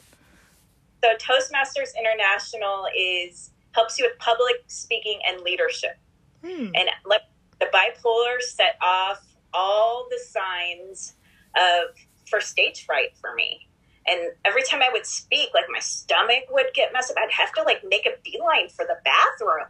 So 1.04 1.10
Toastmasters 1.18 1.90
International 2.00 2.86
is 2.98 3.50
helps 3.74 3.98
you 3.98 4.06
with 4.06 4.18
public 4.20 4.64
speaking 4.68 5.20
and 5.28 5.42
leadership. 5.42 5.98
Hmm. 6.46 6.68
And 6.76 6.90
like 7.06 7.24
the 7.60 7.68
bipolar 7.74 8.40
set 8.40 8.76
off 8.82 9.26
all 9.54 10.08
the 10.10 10.20
signs 10.20 11.14
of 11.56 11.96
for 12.30 12.40
stage 12.40 12.86
fright 12.86 13.16
for 13.20 13.34
me. 13.34 13.68
And 14.08 14.32
every 14.44 14.64
time 14.64 14.82
I 14.82 14.90
would 14.92 15.06
speak, 15.06 15.50
like 15.54 15.66
my 15.72 15.80
stomach 15.80 16.46
would 16.50 16.68
get 16.74 16.92
messed 16.92 17.12
up. 17.12 17.18
I'd 17.18 17.32
have 17.32 17.52
to 17.54 17.64
like 17.64 17.84
make 17.88 18.06
a 18.06 18.18
beeline 18.24 18.70
for 18.70 18.86
the 18.86 18.98
bathroom. 19.06 19.68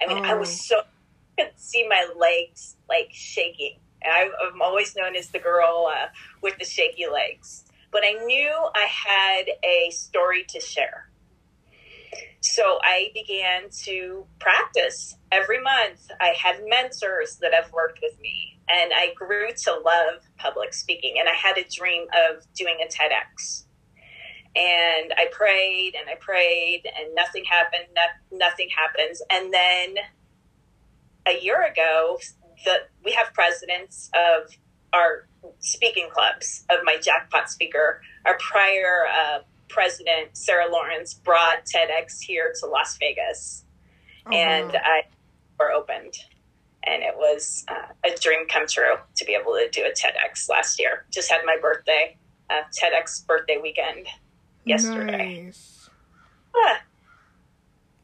I 0.00 0.12
mean, 0.12 0.24
oh. 0.24 0.28
I 0.28 0.34
was 0.34 0.50
oh. 0.50 0.76
so 0.76 0.82
could 1.36 1.52
see 1.56 1.86
my 1.88 2.06
legs 2.16 2.76
like 2.88 3.10
shaking. 3.12 3.78
I, 4.04 4.28
I'm 4.46 4.60
always 4.60 4.94
known 4.94 5.16
as 5.16 5.30
the 5.30 5.38
girl 5.38 5.90
uh, 5.92 6.08
with 6.42 6.58
the 6.58 6.64
shaky 6.64 7.06
legs. 7.06 7.64
But 7.90 8.02
I 8.04 8.24
knew 8.24 8.50
I 8.74 8.86
had 8.86 9.44
a 9.64 9.90
story 9.90 10.44
to 10.50 10.60
share. 10.60 11.08
So 12.40 12.78
I 12.82 13.10
began 13.14 13.70
to 13.84 14.26
practice 14.38 15.16
every 15.32 15.62
month. 15.62 16.10
I 16.20 16.34
had 16.36 16.56
mentors 16.68 17.36
that 17.36 17.54
have 17.54 17.72
worked 17.72 18.00
with 18.02 18.20
me, 18.20 18.53
and 18.68 18.92
I 18.94 19.12
grew 19.14 19.48
to 19.64 19.72
love 19.72 20.22
public 20.38 20.74
speaking. 20.74 21.16
And 21.18 21.28
I 21.28 21.34
had 21.34 21.58
a 21.58 21.64
dream 21.68 22.06
of 22.12 22.44
doing 22.54 22.78
a 22.84 22.88
TEDx. 22.88 23.64
And 24.56 25.12
I 25.16 25.26
prayed 25.32 25.94
and 25.98 26.08
I 26.08 26.14
prayed, 26.20 26.82
and 26.84 27.14
nothing 27.14 27.44
happened. 27.44 27.86
No, 27.94 28.38
nothing 28.38 28.68
happens. 28.74 29.20
And 29.30 29.52
then 29.52 29.96
a 31.26 31.42
year 31.42 31.66
ago, 31.66 32.18
the, 32.64 32.76
we 33.04 33.12
have 33.12 33.34
presidents 33.34 34.10
of 34.14 34.50
our 34.92 35.26
speaking 35.58 36.08
clubs 36.10 36.64
of 36.70 36.78
my 36.84 36.96
jackpot 36.98 37.50
speaker. 37.50 38.00
Our 38.24 38.38
prior 38.38 39.06
uh, 39.06 39.38
president, 39.68 40.36
Sarah 40.36 40.70
Lawrence, 40.70 41.14
brought 41.14 41.64
TEDx 41.66 42.20
here 42.20 42.54
to 42.60 42.66
Las 42.66 42.96
Vegas, 42.98 43.64
oh, 44.26 44.32
and 44.32 44.72
wow. 44.72 44.80
I 44.84 45.02
were 45.58 45.72
opened, 45.72 46.14
and 46.86 47.02
it 47.02 47.14
was 47.16 47.64
uh, 47.68 47.92
a 48.04 48.16
dream 48.20 48.46
come 48.48 48.66
true 48.66 48.94
to 49.16 49.24
be 49.24 49.34
able 49.34 49.52
to 49.52 49.68
do 49.70 49.82
a 49.82 49.90
TEDx 49.90 50.48
last 50.48 50.78
year. 50.78 51.04
Just 51.10 51.30
had 51.30 51.40
my 51.44 51.56
birthday. 51.60 52.16
Uh, 52.50 52.62
TEDx 52.70 53.26
birthday 53.26 53.58
weekend 53.60 54.06
yesterday. 54.64 55.44
Nice. 55.44 55.88
Ah. 56.54 56.80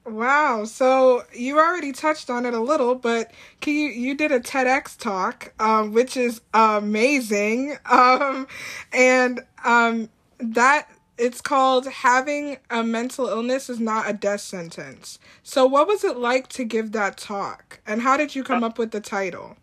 Wow. 0.06 0.64
So 0.64 1.24
you 1.34 1.58
already 1.58 1.92
touched 1.92 2.30
on 2.30 2.46
it 2.46 2.54
a 2.54 2.60
little, 2.60 2.94
but 2.94 3.30
can 3.60 3.74
you 3.74 3.88
you 3.88 4.14
did 4.14 4.32
a 4.32 4.40
TEDx 4.40 4.96
talk, 4.96 5.52
um, 5.60 5.92
which 5.92 6.16
is 6.16 6.40
amazing. 6.54 7.76
Um, 7.90 8.46
and 8.92 9.40
um, 9.64 10.08
that 10.38 10.88
it's 11.20 11.40
called 11.42 11.86
having 11.86 12.56
a 12.70 12.82
mental 12.82 13.28
illness 13.28 13.68
is 13.68 13.78
not 13.78 14.08
a 14.08 14.14
death 14.14 14.40
sentence. 14.40 15.18
So 15.42 15.66
what 15.66 15.86
was 15.86 16.02
it 16.02 16.16
like 16.16 16.48
to 16.48 16.64
give 16.64 16.92
that 16.92 17.18
talk, 17.18 17.80
and 17.86 18.00
how 18.02 18.16
did 18.16 18.34
you 18.34 18.42
come 18.42 18.64
up 18.64 18.78
with 18.78 18.90
the 18.90 19.00
title? 19.00 19.56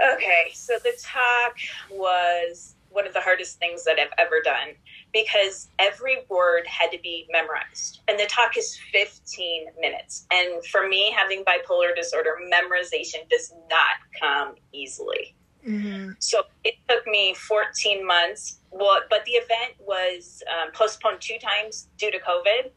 Okay, 0.00 0.52
so 0.54 0.74
the 0.84 0.92
talk 1.02 1.56
was 1.90 2.76
one 2.90 3.06
of 3.06 3.12
the 3.12 3.20
hardest 3.20 3.58
things 3.58 3.84
that 3.84 3.98
I've 3.98 4.12
ever 4.16 4.40
done 4.42 4.68
because 5.12 5.68
every 5.78 6.18
word 6.28 6.66
had 6.66 6.90
to 6.92 6.98
be 7.02 7.26
memorized. 7.30 8.00
And 8.08 8.18
the 8.18 8.26
talk 8.26 8.56
is 8.56 8.78
15 8.92 9.66
minutes. 9.80 10.26
And 10.32 10.64
for 10.66 10.88
me, 10.88 11.14
having 11.16 11.44
bipolar 11.44 11.94
disorder, 11.94 12.36
memorization 12.52 13.28
does 13.28 13.52
not 13.68 13.96
come 14.20 14.54
easily. 14.72 15.34
Mm-hmm. 15.66 16.12
So 16.18 16.42
it 16.64 16.74
took 16.88 17.06
me 17.06 17.34
14 17.34 18.06
months. 18.06 18.60
Well, 18.70 19.00
but 19.10 19.24
the 19.24 19.32
event 19.32 19.74
was 19.80 20.42
um, 20.48 20.72
postponed 20.72 21.20
two 21.20 21.38
times 21.38 21.88
due 21.98 22.10
to 22.10 22.18
COVID. 22.18 22.70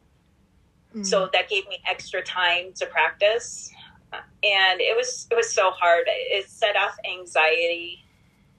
Mm-hmm. 0.89 1.03
So 1.03 1.29
that 1.33 1.49
gave 1.49 1.67
me 1.67 1.81
extra 1.89 2.21
time 2.21 2.73
to 2.75 2.85
practice. 2.85 3.71
And 4.13 4.81
it 4.81 4.95
was 4.95 5.27
it 5.31 5.35
was 5.35 5.53
so 5.53 5.71
hard. 5.71 6.03
It 6.07 6.49
set 6.49 6.75
off 6.75 6.97
anxiety. 7.09 8.03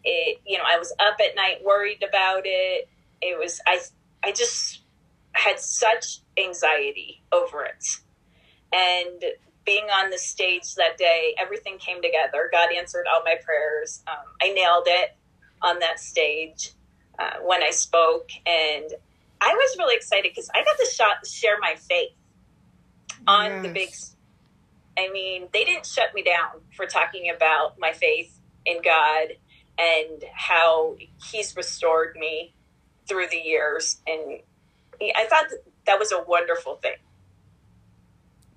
It 0.03 0.41
you 0.47 0.57
know 0.57 0.65
I 0.67 0.79
was 0.79 0.95
up 0.99 1.17
at 1.21 1.37
night 1.37 1.63
worried 1.63 2.03
about 2.03 2.43
it 2.45 2.89
it 3.23 3.39
was 3.39 3.61
I 3.67 3.81
I 4.23 4.33
just 4.33 4.81
had 5.33 5.59
such 5.59 6.19
anxiety 6.37 7.23
over 7.33 7.65
it. 7.65 7.85
And 8.73 9.25
being 9.65 9.85
on 9.85 10.11
the 10.11 10.19
stage 10.19 10.75
that 10.75 10.99
day, 10.99 11.35
everything 11.39 11.79
came 11.79 12.03
together. 12.03 12.49
God 12.51 12.71
answered 12.77 13.07
all 13.13 13.23
my 13.25 13.37
prayers. 13.45 14.03
Um, 14.07 14.25
I 14.41 14.53
nailed 14.53 14.85
it 14.87 15.17
on 15.61 15.79
that 15.81 16.01
stage 16.01 16.73
uh, 17.19 17.39
when 17.45 17.63
I 17.63 17.71
spoke, 17.71 18.31
and 18.47 18.85
I 19.41 19.55
was 19.55 19.77
really 19.79 19.95
excited 19.95 20.31
because 20.31 20.51
I 20.55 20.65
got 20.65 20.77
to 20.79 20.91
shot, 20.93 21.27
share 21.27 21.59
my 21.61 21.75
faith 21.77 22.13
on 23.27 23.51
yes. 23.51 23.63
the 23.63 23.69
big. 23.69 23.89
I 24.99 25.11
mean, 25.11 25.49
they 25.53 25.65
didn't 25.65 25.87
shut 25.87 26.15
me 26.15 26.23
down 26.23 26.61
for 26.77 26.87
talking 26.87 27.31
about 27.35 27.79
my 27.79 27.93
faith 27.93 28.39
in 28.67 28.83
God 28.83 29.29
and 29.79 30.25
how 30.35 30.97
He's 31.31 31.57
restored 31.57 32.17
me 32.17 32.55
through 33.09 33.29
the 33.29 33.39
years. 33.39 34.01
And 34.07 34.41
I 35.17 35.27
thought 35.27 35.47
that 35.87 35.99
was 35.99 36.13
a 36.13 36.23
wonderful 36.23 36.77
thing. 36.77 36.97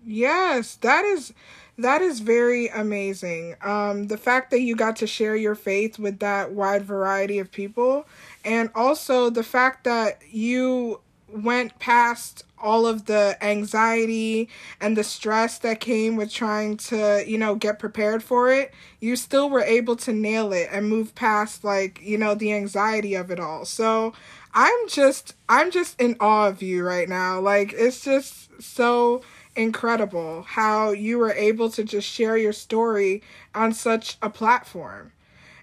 Yes, 0.05 0.75
that 0.75 1.03
is 1.05 1.33
that 1.77 2.01
is 2.01 2.19
very 2.21 2.67
amazing. 2.69 3.55
Um, 3.61 4.07
the 4.07 4.17
fact 4.17 4.51
that 4.51 4.61
you 4.61 4.75
got 4.75 4.95
to 4.97 5.07
share 5.07 5.35
your 5.35 5.55
faith 5.55 5.99
with 5.99 6.19
that 6.19 6.51
wide 6.51 6.83
variety 6.85 7.39
of 7.39 7.51
people, 7.51 8.07
and 8.45 8.69
also 8.75 9.29
the 9.29 9.43
fact 9.43 9.83
that 9.83 10.21
you 10.31 11.01
went 11.27 11.77
past 11.79 12.43
all 12.57 12.87
of 12.87 13.05
the 13.05 13.37
anxiety 13.41 14.47
and 14.79 14.95
the 14.95 15.03
stress 15.03 15.57
that 15.59 15.79
came 15.81 16.15
with 16.15 16.31
trying 16.31 16.77
to, 16.77 17.23
you 17.27 17.37
know, 17.37 17.55
get 17.55 17.77
prepared 17.77 18.23
for 18.23 18.49
it, 18.49 18.73
you 19.01 19.15
still 19.15 19.49
were 19.49 19.61
able 19.61 19.95
to 19.97 20.13
nail 20.13 20.53
it 20.53 20.69
and 20.71 20.87
move 20.87 21.13
past 21.13 21.63
like, 21.63 21.99
you 22.01 22.17
know, 22.17 22.33
the 22.35 22.53
anxiety 22.53 23.15
of 23.15 23.29
it 23.31 23.39
all. 23.39 23.65
So, 23.65 24.13
I'm 24.53 24.87
just 24.87 25.35
I'm 25.49 25.69
just 25.71 25.99
in 25.99 26.15
awe 26.19 26.47
of 26.47 26.61
you 26.61 26.85
right 26.85 27.09
now. 27.09 27.39
Like 27.41 27.73
it's 27.73 28.03
just 28.03 28.61
so 28.61 29.21
incredible 29.55 30.43
how 30.43 30.91
you 30.91 31.17
were 31.17 31.31
able 31.33 31.69
to 31.69 31.83
just 31.83 32.07
share 32.07 32.37
your 32.37 32.53
story 32.53 33.21
on 33.53 33.73
such 33.73 34.17
a 34.21 34.29
platform. 34.29 35.11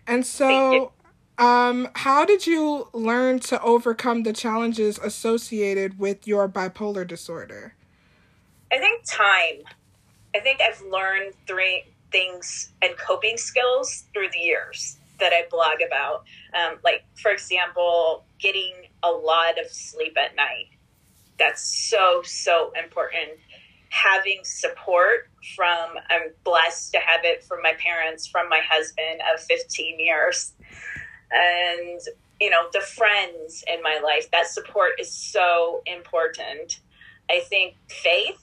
And 0.06 0.26
so 0.26 0.92
um 1.38 1.88
how 1.94 2.24
did 2.24 2.46
you 2.46 2.88
learn 2.92 3.38
to 3.40 3.60
overcome 3.62 4.22
the 4.22 4.32
challenges 4.32 4.98
associated 4.98 5.98
with 5.98 6.26
your 6.26 6.48
bipolar 6.48 7.06
disorder? 7.06 7.74
I 8.72 8.78
think 8.78 9.04
time. 9.04 9.62
I 10.34 10.40
think 10.40 10.60
I've 10.62 10.80
learned 10.82 11.34
three 11.46 11.84
things 12.10 12.70
and 12.80 12.96
coping 12.96 13.36
skills 13.36 14.04
through 14.12 14.30
the 14.32 14.38
years 14.38 14.98
that 15.18 15.32
I 15.32 15.44
blog 15.50 15.80
about. 15.86 16.24
Um, 16.54 16.78
like, 16.84 17.04
for 17.14 17.30
example, 17.30 18.24
getting 18.38 18.72
a 19.02 19.10
lot 19.10 19.58
of 19.58 19.70
sleep 19.70 20.16
at 20.18 20.36
night. 20.36 20.68
That's 21.38 21.90
so, 21.90 22.22
so 22.24 22.72
important. 22.82 23.30
Having 23.92 24.40
support 24.44 25.28
from, 25.54 25.96
I'm 26.08 26.32
blessed 26.44 26.92
to 26.92 26.98
have 26.98 27.24
it 27.24 27.44
from 27.44 27.60
my 27.62 27.74
parents, 27.78 28.26
from 28.26 28.48
my 28.48 28.60
husband 28.66 29.20
of 29.32 29.40
15 29.40 30.00
years. 30.00 30.54
And, 31.30 32.00
you 32.40 32.48
know, 32.48 32.64
the 32.72 32.80
friends 32.80 33.62
in 33.66 33.82
my 33.82 34.00
life, 34.02 34.30
that 34.30 34.46
support 34.46 34.92
is 34.98 35.12
so 35.12 35.82
important. 35.84 36.80
I 37.30 37.40
think 37.40 37.76
faith, 37.88 38.40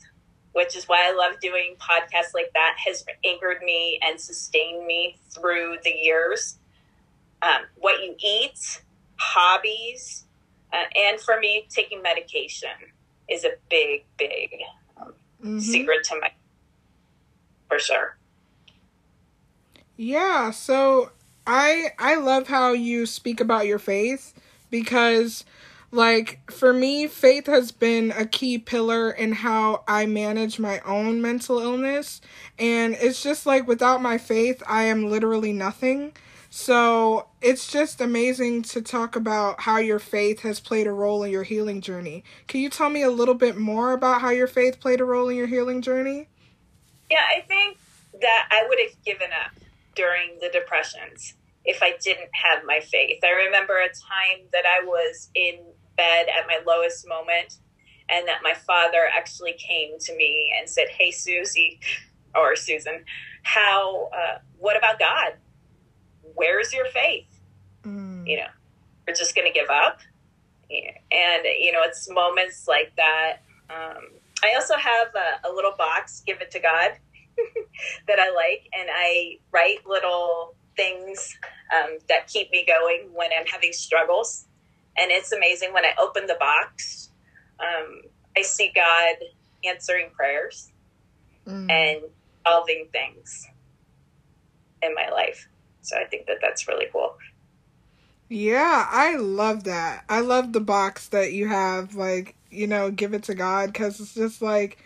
which 0.54 0.76
is 0.76 0.88
why 0.88 1.10
I 1.10 1.16
love 1.16 1.40
doing 1.40 1.76
podcasts 1.80 2.34
like 2.36 2.52
that, 2.54 2.76
has 2.86 3.04
anchored 3.26 3.62
me 3.64 4.00
and 4.04 4.22
sustained 4.22 4.86
me 4.86 5.18
through 5.32 5.78
the 5.84 5.92
years. 5.92 6.60
Um, 7.42 7.64
what 7.76 8.04
you 8.04 8.16
eat, 8.24 8.84
hobbies, 9.18 10.26
uh, 10.72 10.84
and 10.96 11.20
for 11.20 11.40
me, 11.40 11.66
taking 11.70 12.02
medication 12.02 12.70
is 13.28 13.44
a 13.44 13.52
big, 13.70 14.06
big 14.18 14.52
mm-hmm. 15.40 15.60
secret 15.60 16.04
to 16.06 16.20
my, 16.20 16.32
for 17.68 17.80
sure. 17.80 18.18
Yeah. 20.02 20.52
So 20.52 21.12
I 21.46 21.92
I 22.00 22.16
love 22.16 22.48
how 22.48 22.72
you 22.72 23.06
speak 23.06 23.42
about 23.42 23.66
your 23.66 23.80
faith 23.80 24.34
because 24.70 25.44
like 25.92 26.50
for 26.52 26.72
me 26.72 27.08
faith 27.08 27.48
has 27.48 27.72
been 27.72 28.12
a 28.12 28.26
key 28.26 28.60
pillar 28.60 29.10
in 29.12 29.34
how 29.34 29.84
I 29.88 30.06
manage 30.06 30.60
my 30.60 30.80
own 30.86 31.22
mental 31.22 31.60
illness 31.60 32.22
and 32.60 32.96
it's 33.00 33.24
just 33.24 33.46
like 33.46 33.68
without 33.68 34.02
my 34.02 34.18
faith 34.18 34.62
I 34.68 34.84
am 34.84 35.10
literally 35.10 35.52
nothing. 35.52 36.14
So 36.50 37.28
it's 37.42 37.72
just 37.72 38.02
amazing 38.02 38.64
to 38.64 38.82
talk 38.82 39.16
about 39.16 39.62
how 39.62 39.78
your 39.78 40.00
faith 40.00 40.42
has 40.42 40.60
played 40.60 40.88
a 40.88 40.92
role 40.92 41.24
in 41.24 41.32
your 41.32 41.44
healing 41.44 41.80
journey. 41.80 42.24
Can 42.48 42.62
you 42.62 42.70
tell 42.70 42.90
me 42.90 43.04
a 43.04 43.12
little 43.12 43.36
bit 43.36 43.56
more 43.56 43.94
about 43.94 44.22
how 44.22 44.32
your 44.32 44.48
faith 44.48 44.80
played 44.80 45.00
a 45.00 45.06
role 45.06 45.30
in 45.30 45.38
your 45.38 45.48
healing 45.48 45.82
journey? 45.82 46.28
Yeah, 47.12 47.22
I 47.36 47.42
think 47.42 47.78
that 48.22 48.48
I 48.52 48.66
would 48.68 48.80
have 48.80 49.04
given 49.06 49.30
up 49.46 49.52
during 49.96 50.40
the 50.42 50.50
depressions 50.50 51.36
if 51.66 51.84
I 51.84 51.94
didn't 52.02 52.30
have 52.34 52.64
my 52.66 52.80
faith. 52.80 53.20
I 53.24 53.46
remember 53.46 53.78
a 53.78 53.88
time 53.88 54.48
that 54.52 54.66
I 54.66 54.84
was 54.84 55.30
in 55.36 55.60
bed 55.98 56.28
at 56.30 56.48
my 56.48 56.60
lowest 56.66 57.08
moment 57.08 57.58
and 58.10 58.28
that 58.28 58.40
my 58.42 58.54
father 58.54 59.08
actually 59.16 59.54
came 59.54 60.00
to 60.00 60.16
me 60.16 60.52
and 60.60 60.68
said, 60.68 60.88
Hey, 60.98 61.12
Susie, 61.12 61.80
or 62.36 62.56
Susan, 62.56 63.06
how, 63.44 64.10
uh, 64.14 64.40
what 64.58 64.78
about 64.78 64.98
God? 64.98 65.34
Where's 66.40 66.74
your 66.74 66.86
faith? 66.86 67.28
Mm. 67.84 68.26
You 68.26 68.38
know, 68.38 68.48
we're 69.06 69.14
just 69.14 69.36
going 69.36 69.46
to 69.46 69.54
give 69.54 69.70
up. 69.70 70.00
And, 70.72 71.44
you 71.60 71.72
know, 71.72 71.82
it's 71.84 72.10
moments 72.10 72.68
like 72.68 72.94
that. 72.96 73.40
Um, 73.70 74.04
I 74.44 74.54
also 74.56 74.76
have 74.76 75.08
a, 75.16 75.50
a, 75.50 75.52
little 75.52 75.74
box, 75.78 76.24
Give 76.26 76.40
It 76.40 76.50
to 76.52 76.60
God, 76.60 76.92
that 78.08 78.20
I 78.20 78.32
like. 78.32 78.70
And 78.74 78.88
I 78.92 79.40
write 79.52 79.86
little 79.86 80.56
things 80.78 81.38
um, 81.76 81.98
that 82.08 82.28
keep 82.28 82.52
me 82.52 82.66
going 82.66 83.10
when 83.14 83.32
I'm 83.38 83.46
having 83.48 83.74
struggles. 83.74 84.46
And 84.98 85.12
it's 85.12 85.34
amazing 85.34 85.74
when 85.74 85.84
I 85.84 85.92
open 86.00 86.26
the 86.28 86.38
box, 86.40 87.10
um, 87.60 88.02
I 88.38 88.44
see 88.44 88.72
God 88.74 89.16
answering 89.66 90.12
prayers 90.12 90.72
mm. 91.46 91.70
and 91.70 92.04
solving 92.46 92.88
things 92.92 93.48
in 94.82 94.96
my 94.96 95.10
life. 95.10 95.49
So 95.82 95.98
I 95.98 96.06
think 96.06 96.28
that 96.28 96.38
that's 96.42 96.68
really 96.68 96.88
cool. 96.92 97.16
Yeah, 98.30 98.88
I 98.90 99.16
love 99.16 99.64
that. 99.64 100.06
I 100.08 100.20
love 100.20 100.54
the 100.54 100.62
box 100.62 101.08
that 101.10 101.34
you 101.34 101.48
have 101.48 101.96
like, 101.96 102.36
you 102.52 102.68
know, 102.68 102.92
give 102.92 103.14
it 103.14 103.24
to 103.24 103.36
God 103.36 103.74
cuz 103.74 104.00
it's 104.00 104.14
just 104.14 104.42
like 104.42 104.78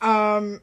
um 0.00 0.60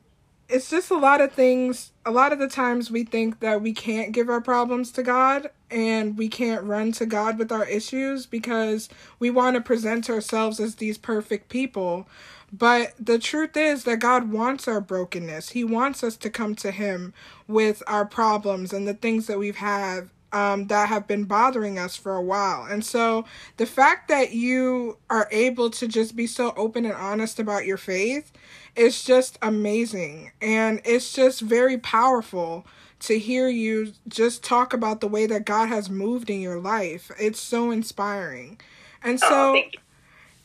it's 0.49 0.69
just 0.69 0.89
a 0.89 0.97
lot 0.97 1.21
of 1.21 1.31
things. 1.31 1.91
A 2.05 2.11
lot 2.11 2.33
of 2.33 2.39
the 2.39 2.47
times 2.47 2.89
we 2.89 3.03
think 3.03 3.39
that 3.39 3.61
we 3.61 3.71
can't 3.71 4.11
give 4.11 4.29
our 4.29 4.41
problems 4.41 4.91
to 4.93 5.03
God 5.03 5.51
and 5.69 6.17
we 6.17 6.27
can't 6.27 6.63
run 6.63 6.91
to 6.93 7.05
God 7.05 7.37
with 7.37 7.51
our 7.51 7.65
issues 7.65 8.25
because 8.25 8.89
we 9.19 9.29
want 9.29 9.55
to 9.55 9.61
present 9.61 10.09
ourselves 10.09 10.59
as 10.59 10.75
these 10.75 10.97
perfect 10.97 11.49
people. 11.49 12.07
But 12.51 12.93
the 12.99 13.19
truth 13.19 13.55
is 13.55 13.83
that 13.83 13.99
God 13.99 14.31
wants 14.31 14.67
our 14.67 14.81
brokenness. 14.81 15.49
He 15.49 15.63
wants 15.63 16.03
us 16.03 16.17
to 16.17 16.29
come 16.29 16.55
to 16.55 16.71
Him 16.71 17.13
with 17.47 17.83
our 17.87 18.05
problems 18.05 18.73
and 18.73 18.87
the 18.87 18.93
things 18.93 19.27
that 19.27 19.39
we've 19.39 19.57
had 19.57 20.09
um, 20.31 20.67
that 20.67 20.89
have 20.89 21.07
been 21.07 21.23
bothering 21.25 21.79
us 21.79 21.95
for 21.95 22.15
a 22.15 22.21
while. 22.21 22.65
And 22.65 22.85
so 22.85 23.25
the 23.57 23.65
fact 23.65 24.07
that 24.09 24.31
you 24.31 24.97
are 25.09 25.27
able 25.31 25.69
to 25.71 25.87
just 25.87 26.15
be 26.15 26.27
so 26.27 26.53
open 26.55 26.85
and 26.85 26.93
honest 26.93 27.39
about 27.39 27.65
your 27.65 27.77
faith 27.77 28.31
is 28.75 29.03
just 29.03 29.37
amazing. 29.41 30.31
And 30.41 30.81
it's 30.85 31.13
just 31.13 31.41
very 31.41 31.77
powerful 31.77 32.65
to 33.01 33.17
hear 33.17 33.47
you 33.47 33.93
just 34.07 34.43
talk 34.43 34.73
about 34.73 35.01
the 35.01 35.07
way 35.07 35.25
that 35.25 35.45
God 35.45 35.69
has 35.69 35.89
moved 35.89 36.29
in 36.29 36.41
your 36.41 36.59
life. 36.59 37.11
It's 37.19 37.39
so 37.39 37.71
inspiring. 37.71 38.59
And 39.01 39.19
so, 39.19 39.55
oh, 39.55 39.63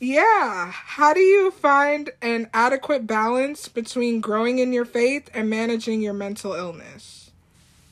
yeah, 0.05 0.71
how 0.71 1.13
do 1.13 1.19
you 1.19 1.49
find 1.49 2.11
an 2.21 2.47
adequate 2.53 3.07
balance 3.07 3.67
between 3.67 4.21
growing 4.21 4.59
in 4.59 4.71
your 4.71 4.85
faith 4.85 5.29
and 5.33 5.49
managing 5.49 6.01
your 6.01 6.13
mental 6.13 6.53
illness? 6.53 7.31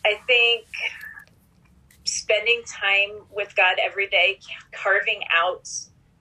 I 0.05 0.19
think 0.27 0.67
spending 2.03 2.61
time 2.67 3.23
with 3.31 3.55
God 3.55 3.77
every 3.81 4.07
day, 4.07 4.39
carving 4.71 5.21
out 5.35 5.67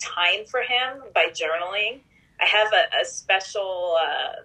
time 0.00 0.46
for 0.50 0.60
Him 0.60 1.02
by 1.14 1.26
journaling. 1.26 2.00
I 2.40 2.46
have 2.46 2.72
a, 2.72 3.02
a 3.02 3.04
special 3.04 3.96
uh, 4.00 4.42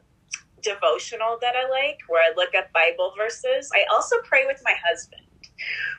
devotional 0.62 1.38
that 1.40 1.56
I 1.56 1.70
like 1.70 2.00
where 2.10 2.22
I 2.22 2.36
look 2.36 2.56
up 2.56 2.74
Bible 2.74 3.14
verses. 3.18 3.70
I 3.74 3.86
also 3.94 4.18
pray 4.24 4.46
with 4.46 4.62
my 4.66 4.76
husband. 4.86 5.22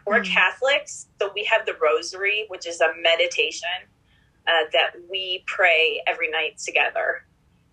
We're 0.06 0.20
mm-hmm. 0.20 0.32
Catholics, 0.32 1.06
so 1.20 1.30
we 1.34 1.44
have 1.44 1.64
the 1.64 1.74
rosary, 1.80 2.44
which 2.48 2.66
is 2.66 2.80
a 2.82 2.92
meditation 3.02 3.88
uh, 4.48 4.64
that 4.72 4.92
we 5.11 5.44
pray 5.46 6.02
every 6.06 6.30
night 6.30 6.58
together. 6.58 7.24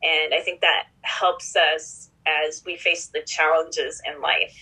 And 0.04 0.34
I 0.34 0.42
think 0.42 0.62
that 0.62 0.88
helps 1.02 1.56
us 1.56 2.10
as 2.28 2.64
we 2.66 2.76
face 2.76 3.08
the 3.08 3.22
challenges 3.22 4.02
in 4.06 4.22
life. 4.22 4.56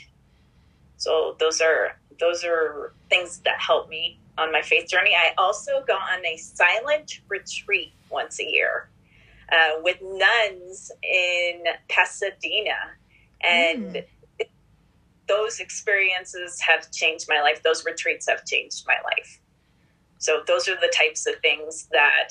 So 0.97 1.35
those 1.39 1.59
are 1.59 1.97
those 2.19 2.43
are 2.45 2.93
things 3.09 3.39
that 3.39 3.59
help 3.59 3.89
me 3.89 4.19
on 4.37 4.51
my 4.51 4.61
faith 4.61 4.87
journey. 4.87 5.15
I 5.15 5.33
also 5.37 5.83
go 5.87 5.93
on 5.93 6.25
a 6.25 6.37
silent 6.37 7.19
retreat 7.27 7.93
once 8.09 8.39
a 8.39 8.45
year 8.45 8.89
uh, 9.51 9.81
with 9.81 9.97
nuns 10.01 10.91
in 11.03 11.63
Pasadena. 11.89 12.77
And 13.41 13.95
mm. 13.95 14.05
those 15.27 15.59
experiences 15.59 16.61
have 16.61 16.91
changed 16.91 17.25
my 17.27 17.41
life. 17.41 17.61
Those 17.63 17.85
retreats 17.85 18.27
have 18.29 18.45
changed 18.45 18.85
my 18.87 18.97
life. 19.03 19.39
So, 20.23 20.41
those 20.47 20.69
are 20.69 20.75
the 20.75 20.91
types 20.95 21.27
of 21.27 21.35
things 21.41 21.89
that 21.91 22.29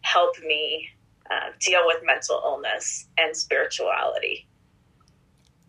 help 0.00 0.40
me 0.40 0.88
uh, 1.30 1.50
deal 1.60 1.82
with 1.84 1.98
mental 2.02 2.40
illness 2.42 3.06
and 3.18 3.36
spirituality. 3.36 4.46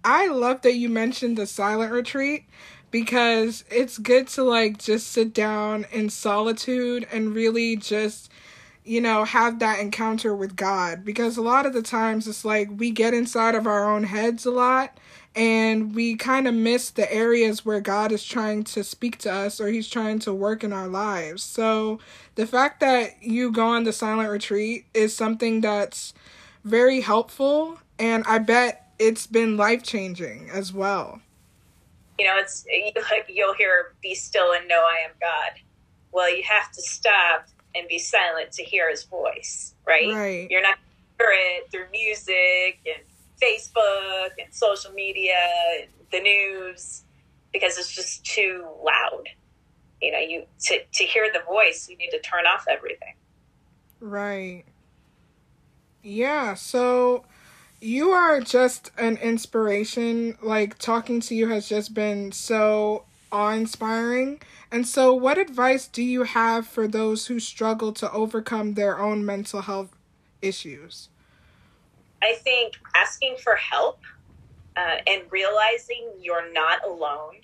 I 0.06 0.28
love 0.28 0.62
that 0.62 0.76
you 0.76 0.88
mentioned 0.88 1.38
the 1.38 1.46
silent 1.46 1.92
retreat 1.92 2.46
because 2.92 3.66
it's 3.70 3.98
good 3.98 4.28
to 4.30 4.44
like 4.44 4.78
just 4.78 5.08
sit 5.08 5.34
down 5.34 5.86
in 5.92 6.10
solitude 6.10 7.06
and 7.12 7.36
really 7.36 7.76
just 7.76 8.32
you 8.86 9.02
know 9.02 9.26
have 9.26 9.60
that 9.60 9.80
encounter 9.80 10.34
with 10.34 10.56
God 10.56 11.04
because 11.04 11.36
a 11.36 11.42
lot 11.42 11.66
of 11.66 11.74
the 11.74 11.82
times 11.82 12.26
it's 12.26 12.46
like 12.46 12.70
we 12.74 12.92
get 12.92 13.14
inside 13.14 13.54
of 13.54 13.68
our 13.68 13.94
own 13.94 14.06
heads 14.06 14.46
a 14.46 14.52
lot 14.52 14.98
and 15.40 15.96
we 15.96 16.18
kind 16.18 16.50
of 16.50 16.54
miss 16.54 16.90
the 16.90 17.12
areas 17.12 17.66
where 17.66 17.80
God 17.80 18.12
is 18.12 18.26
trying 18.26 18.66
to 18.66 18.84
speak 18.84 19.18
to 19.20 19.32
us 19.32 19.62
or 19.62 19.70
he's 19.70 19.88
trying 19.88 20.20
to 20.20 20.34
work 20.34 20.66
in 20.66 20.74
our 20.74 20.90
lives. 20.90 21.42
So 21.44 22.00
the 22.36 22.46
fact 22.46 22.82
that 22.82 23.24
you 23.24 23.50
go 23.50 23.68
on 23.68 23.86
the 23.86 23.94
silent 23.94 24.30
retreat 24.30 24.86
is 24.94 25.16
something 25.16 25.62
that's 25.62 26.14
very 26.66 27.00
helpful 27.00 27.80
and 27.98 28.26
I 28.28 28.40
bet 28.40 28.92
it's 29.00 29.28
been 29.28 29.56
life-changing 29.56 30.50
as 30.52 30.74
well 30.74 31.22
you 32.20 32.26
know, 32.26 32.36
it's 32.38 32.66
like 33.10 33.28
you'll 33.30 33.54
hear 33.54 33.94
"Be 34.02 34.14
still 34.14 34.52
and 34.52 34.68
know 34.68 34.82
I 34.82 35.06
am 35.06 35.12
God." 35.22 35.62
Well, 36.12 36.30
you 36.30 36.44
have 36.44 36.70
to 36.74 36.82
stop 36.82 37.48
and 37.74 37.88
be 37.88 37.98
silent 37.98 38.52
to 38.54 38.64
hear 38.64 38.90
His 38.90 39.04
voice, 39.06 39.74
right? 39.88 40.14
Right. 40.14 40.52
You're 40.52 40.62
not 40.62 40.78
hear 41.18 41.30
it 41.32 41.72
through 41.72 41.86
music 41.92 42.80
and 42.86 43.02
Facebook 43.42 44.30
and 44.44 44.54
social 44.54 44.92
media, 44.92 45.38
the 46.12 46.20
news, 46.20 47.04
because 47.54 47.78
it's 47.78 47.92
just 47.94 48.26
too 48.26 48.66
loud. 48.84 49.28
You 50.02 50.12
know, 50.12 50.20
you 50.20 50.44
to 50.68 50.80
to 50.94 51.04
hear 51.04 51.30
the 51.32 51.42
voice, 51.48 51.88
you 51.90 51.98
need 51.98 52.10
to 52.12 52.20
turn 52.20 52.46
off 52.46 52.66
everything. 52.70 53.16
Right. 54.00 54.64
Yeah. 56.02 56.54
So 56.54 57.26
you 57.82 58.10
are 58.10 58.40
just 58.40 58.92
an 58.98 59.18
inspiration. 59.18 60.38
Like 60.42 60.78
talking 60.78 61.20
to 61.22 61.36
you 61.36 61.50
has 61.50 61.68
just 61.68 61.94
been 61.94 62.32
so 62.32 63.06
awe 63.32 63.52
inspiring. 63.52 64.42
And 64.72 64.88
so, 64.88 65.14
what 65.14 65.38
advice 65.38 65.88
do 65.88 66.04
you 66.04 66.24
have 66.24 66.68
for 66.68 66.88
those 66.88 67.28
who 67.28 67.40
struggle 67.40 67.92
to 67.94 68.12
overcome 68.12 68.74
their 68.74 69.00
own 69.00 69.26
mental 69.26 69.62
health 69.62 69.96
issues? 70.42 71.10
I 72.22 72.34
think 72.34 72.74
asking 72.96 73.38
for 73.44 73.56
help 73.56 74.02
uh, 74.76 74.98
and 75.08 75.24
realizing 75.32 76.12
you're 76.20 76.52
not 76.52 76.86
alone, 76.86 77.36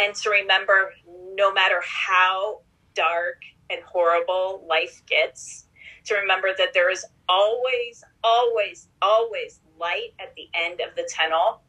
and 0.00 0.14
to 0.14 0.30
remember 0.30 0.92
no 1.34 1.52
matter 1.52 1.82
how 1.84 2.60
dark 2.94 3.42
and 3.70 3.82
horrible 3.84 4.64
life 4.68 5.02
gets, 5.06 5.66
to 6.04 6.14
remember 6.14 6.50
that 6.56 6.72
there 6.74 6.90
is 6.90 7.04
always, 7.28 8.04
always, 8.22 8.88
always 9.02 9.60
light 9.78 10.14
at 10.20 10.34
the 10.36 10.48
end 10.54 10.80
of 10.80 10.94
the 10.96 11.08
tunnel 11.12 11.60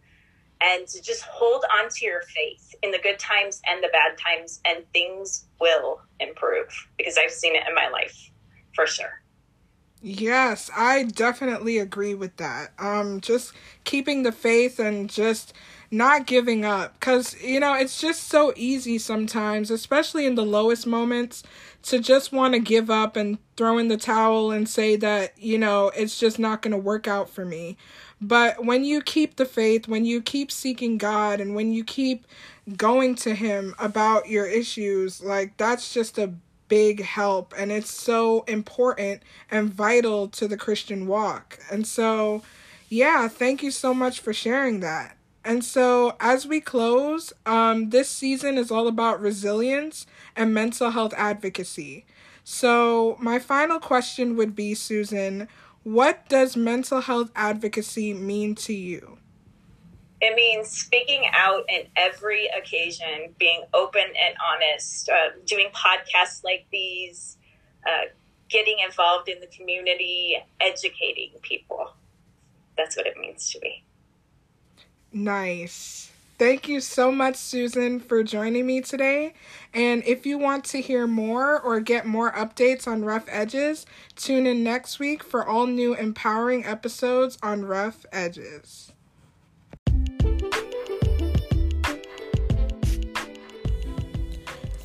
and 0.61 0.87
to 0.87 1.01
just 1.01 1.23
hold 1.23 1.63
on 1.77 1.89
to 1.89 2.05
your 2.05 2.21
faith 2.21 2.73
in 2.81 2.91
the 2.91 2.99
good 2.99 3.19
times 3.19 3.61
and 3.67 3.83
the 3.83 3.89
bad 3.89 4.17
times 4.17 4.59
and 4.65 4.83
things 4.93 5.47
will 5.59 6.01
improve 6.19 6.87
because 6.97 7.17
I've 7.17 7.31
seen 7.31 7.55
it 7.55 7.63
in 7.67 7.75
my 7.75 7.89
life 7.89 8.31
for 8.73 8.87
sure. 8.87 9.21
Yes, 10.01 10.69
I 10.75 11.03
definitely 11.03 11.79
agree 11.79 12.13
with 12.13 12.37
that. 12.37 12.71
Um 12.77 13.19
just 13.19 13.51
keeping 13.83 14.23
the 14.23 14.31
faith 14.31 14.79
and 14.79 15.09
just 15.09 15.53
not 15.89 16.27
giving 16.27 16.63
up 16.65 16.99
cuz 16.99 17.35
you 17.41 17.59
know, 17.59 17.73
it's 17.73 17.99
just 17.99 18.23
so 18.25 18.53
easy 18.55 18.99
sometimes, 18.99 19.71
especially 19.71 20.25
in 20.27 20.35
the 20.35 20.45
lowest 20.45 20.85
moments 20.85 21.41
to 21.83 21.99
just 21.99 22.31
want 22.31 22.53
to 22.53 22.59
give 22.59 22.89
up 22.91 23.15
and 23.15 23.39
throw 23.55 23.77
in 23.79 23.87
the 23.87 23.97
towel 23.97 24.51
and 24.51 24.67
say 24.69 24.95
that, 24.97 25.33
you 25.41 25.57
know, 25.57 25.89
it's 25.95 26.19
just 26.19 26.37
not 26.37 26.61
going 26.61 26.71
to 26.73 26.77
work 26.77 27.07
out 27.07 27.29
for 27.29 27.45
me. 27.45 27.77
But 28.21 28.65
when 28.65 28.83
you 28.83 29.01
keep 29.01 29.37
the 29.37 29.45
faith, 29.45 29.87
when 29.87 30.03
you 30.05 30.21
keep 30.21 30.51
seeking 30.51 30.97
God, 30.97 31.39
and 31.39 31.55
when 31.55 31.71
you 31.71 31.83
keep 31.83 32.25
going 32.75 33.15
to 33.15 33.33
Him 33.35 33.73
about 33.79 34.27
your 34.27 34.45
issues, 34.47 35.21
like 35.21 35.55
that's 35.57 35.93
just 35.93 36.17
a 36.17 36.33
big 36.67 37.03
help. 37.03 37.53
And 37.57 37.71
it's 37.71 37.93
so 37.93 38.43
important 38.43 39.23
and 39.49 39.73
vital 39.73 40.27
to 40.29 40.47
the 40.47 40.57
Christian 40.57 41.07
walk. 41.07 41.59
And 41.71 41.87
so, 41.87 42.43
yeah, 42.89 43.27
thank 43.27 43.63
you 43.63 43.71
so 43.71 43.93
much 43.93 44.19
for 44.19 44.33
sharing 44.33 44.79
that. 44.81 45.17
And 45.43 45.63
so, 45.63 46.17
as 46.19 46.45
we 46.45 46.59
close, 46.59 47.31
um, 47.45 47.91
this 47.91 48.09
season 48.09 48.57
is 48.57 48.69
all 48.69 48.87
about 48.87 49.21
resilience 49.21 50.05
and 50.35 50.53
mental 50.53 50.91
health 50.91 51.13
advocacy. 51.15 52.05
So, 52.43 53.17
my 53.21 53.39
final 53.39 53.79
question 53.79 54.35
would 54.35 54.55
be 54.55 54.73
Susan, 54.73 55.47
what 55.83 56.27
does 56.27 56.57
mental 56.57 56.99
health 56.99 57.31
advocacy 57.33 58.13
mean 58.13 58.55
to 58.55 58.73
you? 58.73 59.19
It 60.19 60.35
means 60.35 60.69
speaking 60.69 61.23
out 61.33 61.63
in 61.69 61.83
every 61.95 62.47
occasion, 62.47 63.35
being 63.37 63.63
open 63.73 64.01
and 64.01 64.35
honest, 64.51 65.09
uh, 65.09 65.29
doing 65.45 65.67
podcasts 65.73 66.43
like 66.43 66.65
these, 66.71 67.37
uh, 67.87 68.07
getting 68.49 68.79
involved 68.83 69.29
in 69.29 69.39
the 69.39 69.47
community, 69.47 70.37
educating 70.59 71.31
people. 71.41 71.93
That's 72.77 72.97
what 72.97 73.05
it 73.05 73.17
means 73.17 73.51
to 73.51 73.59
me. 73.59 73.83
Nice. 75.11 76.11
Thank 76.39 76.67
you 76.67 76.81
so 76.81 77.11
much, 77.11 77.35
Susan, 77.35 77.99
for 77.99 78.21
joining 78.21 78.67
me 78.67 78.81
today. 78.81 79.33
And 79.73 80.03
if 80.05 80.25
you 80.25 80.37
want 80.37 80.65
to 80.65 80.81
hear 80.81 81.07
more 81.07 81.59
or 81.59 81.79
get 81.79 82.05
more 82.05 82.31
updates 82.31 82.87
on 82.87 83.03
Rough 83.03 83.25
Edges, 83.27 83.87
tune 84.15 84.45
in 84.45 84.63
next 84.63 84.99
week 84.99 85.23
for 85.23 85.43
all 85.43 85.65
new 85.65 85.95
empowering 85.95 86.63
episodes 86.63 87.39
on 87.41 87.65
Rough 87.65 88.05
Edges. 88.11 88.91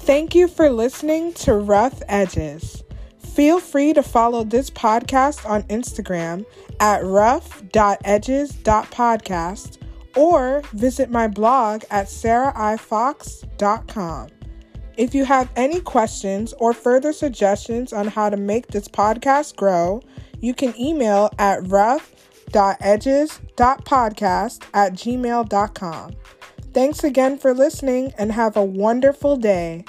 Thank 0.02 0.34
you 0.34 0.48
for 0.48 0.68
listening 0.68 1.32
to 1.34 1.54
Rough 1.54 2.02
Edges. 2.08 2.82
Feel 3.20 3.60
free 3.60 3.92
to 3.92 4.02
follow 4.02 4.42
this 4.42 4.68
podcast 4.68 5.48
on 5.48 5.62
Instagram 5.64 6.44
at 6.80 7.04
rough.edges.podcast 7.04 9.78
or 10.16 10.62
visit 10.72 11.08
my 11.08 11.28
blog 11.28 11.84
at 11.90 12.06
sarahifox.com. 12.06 14.28
If 14.96 15.14
you 15.14 15.24
have 15.24 15.48
any 15.54 15.80
questions 15.80 16.52
or 16.58 16.74
further 16.74 17.12
suggestions 17.12 17.92
on 17.92 18.08
how 18.08 18.28
to 18.28 18.36
make 18.36 18.66
this 18.66 18.88
podcast 18.88 19.54
grow, 19.54 20.02
you 20.40 20.52
can 20.52 20.74
email 20.78 21.30
at 21.38 21.64
rough.edges.podcast 21.68 24.64
at 24.74 24.94
gmail.com. 24.94 26.12
Thanks 26.72 27.04
again 27.04 27.38
for 27.38 27.52
listening 27.52 28.14
and 28.18 28.32
have 28.32 28.56
a 28.56 28.64
wonderful 28.64 29.37
day. 29.37 29.85